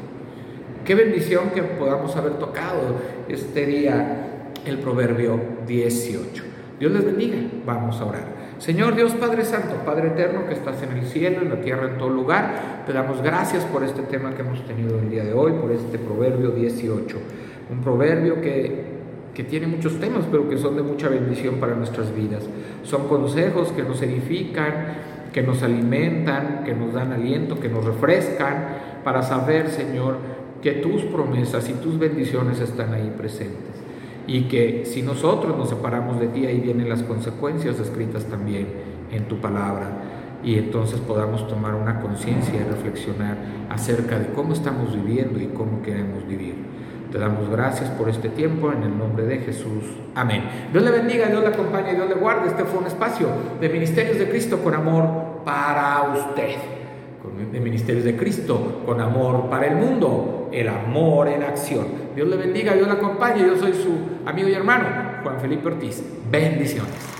Qué 0.84 0.94
bendición 0.94 1.50
que 1.54 1.62
podamos 1.62 2.14
haber 2.16 2.34
tocado 2.34 2.96
este 3.28 3.66
día 3.66 4.52
el 4.64 4.78
proverbio 4.78 5.40
18. 5.66 6.44
Dios 6.78 6.92
les 6.92 7.04
bendiga. 7.04 7.38
Vamos 7.64 8.00
a 8.00 8.04
orar. 8.04 8.36
Señor 8.58 8.96
Dios 8.96 9.12
Padre 9.14 9.44
Santo, 9.44 9.74
Padre 9.84 10.08
Eterno 10.08 10.46
que 10.46 10.54
estás 10.54 10.82
en 10.82 10.96
el 10.96 11.04
cielo, 11.04 11.42
en 11.42 11.50
la 11.50 11.60
tierra, 11.60 11.88
en 11.88 11.98
todo 11.98 12.08
lugar, 12.08 12.84
te 12.86 12.92
damos 12.92 13.20
gracias 13.20 13.64
por 13.64 13.84
este 13.84 14.02
tema 14.02 14.34
que 14.34 14.42
hemos 14.42 14.66
tenido 14.66 14.98
el 14.98 15.10
día 15.10 15.24
de 15.24 15.34
hoy, 15.34 15.52
por 15.52 15.72
este 15.72 15.98
proverbio 15.98 16.50
18. 16.50 17.18
Un 17.70 17.80
proverbio 17.82 18.40
que, 18.40 18.95
que 19.36 19.44
tiene 19.44 19.66
muchos 19.66 20.00
temas, 20.00 20.24
pero 20.30 20.48
que 20.48 20.56
son 20.56 20.76
de 20.76 20.82
mucha 20.82 21.10
bendición 21.10 21.56
para 21.56 21.74
nuestras 21.74 22.14
vidas. 22.14 22.48
Son 22.84 23.06
consejos 23.06 23.70
que 23.72 23.82
nos 23.82 24.00
edifican, 24.00 24.72
que 25.30 25.42
nos 25.42 25.62
alimentan, 25.62 26.62
que 26.64 26.74
nos 26.74 26.94
dan 26.94 27.12
aliento, 27.12 27.60
que 27.60 27.68
nos 27.68 27.84
refrescan, 27.84 28.68
para 29.04 29.22
saber, 29.22 29.68
Señor, 29.68 30.16
que 30.62 30.72
tus 30.72 31.02
promesas 31.02 31.68
y 31.68 31.74
tus 31.74 31.98
bendiciones 31.98 32.60
están 32.60 32.94
ahí 32.94 33.12
presentes 33.14 33.76
y 34.26 34.44
que 34.44 34.86
si 34.86 35.02
nosotros 35.02 35.54
nos 35.54 35.68
separamos 35.68 36.18
de 36.18 36.28
ti, 36.28 36.46
ahí 36.46 36.58
vienen 36.58 36.88
las 36.88 37.02
consecuencias 37.02 37.78
escritas 37.78 38.24
también 38.24 38.68
en 39.12 39.28
tu 39.28 39.36
palabra 39.36 40.38
y 40.42 40.56
entonces 40.56 40.98
podamos 41.00 41.46
tomar 41.46 41.74
una 41.74 42.00
conciencia 42.00 42.54
y 42.54 42.64
reflexionar 42.64 43.36
acerca 43.68 44.18
de 44.18 44.28
cómo 44.28 44.54
estamos 44.54 44.94
viviendo 44.94 45.38
y 45.40 45.48
cómo 45.48 45.82
queremos 45.82 46.26
vivir. 46.26 46.75
Te 47.10 47.18
damos 47.18 47.48
gracias 47.48 47.88
por 47.90 48.08
este 48.08 48.28
tiempo 48.28 48.72
en 48.72 48.82
el 48.82 48.98
nombre 48.98 49.24
de 49.26 49.38
Jesús. 49.38 49.84
Amén. 50.14 50.42
Dios 50.72 50.82
le 50.82 50.90
bendiga, 50.90 51.26
Dios 51.28 51.40
le 51.40 51.48
acompañe, 51.48 51.94
Dios 51.94 52.08
le 52.08 52.14
guarde. 52.14 52.48
Este 52.48 52.64
fue 52.64 52.80
un 52.80 52.86
espacio 52.86 53.28
de 53.60 53.68
Ministerios 53.68 54.18
de 54.18 54.28
Cristo 54.28 54.58
con 54.62 54.74
amor 54.74 55.42
para 55.44 56.02
usted. 56.14 56.56
De 57.52 57.60
Ministerios 57.60 58.04
de 58.04 58.16
Cristo 58.16 58.82
con 58.84 59.00
amor 59.00 59.48
para 59.48 59.66
el 59.66 59.76
mundo. 59.76 60.48
El 60.52 60.68
amor 60.68 61.28
en 61.28 61.42
acción. 61.42 61.86
Dios 62.14 62.28
le 62.28 62.36
bendiga, 62.36 62.74
Dios 62.74 62.86
le 62.86 62.94
acompañe. 62.94 63.40
Yo 63.40 63.56
soy 63.56 63.72
su 63.72 64.28
amigo 64.28 64.48
y 64.48 64.54
hermano, 64.54 64.86
Juan 65.22 65.40
Felipe 65.40 65.68
Ortiz. 65.68 66.02
Bendiciones. 66.30 67.15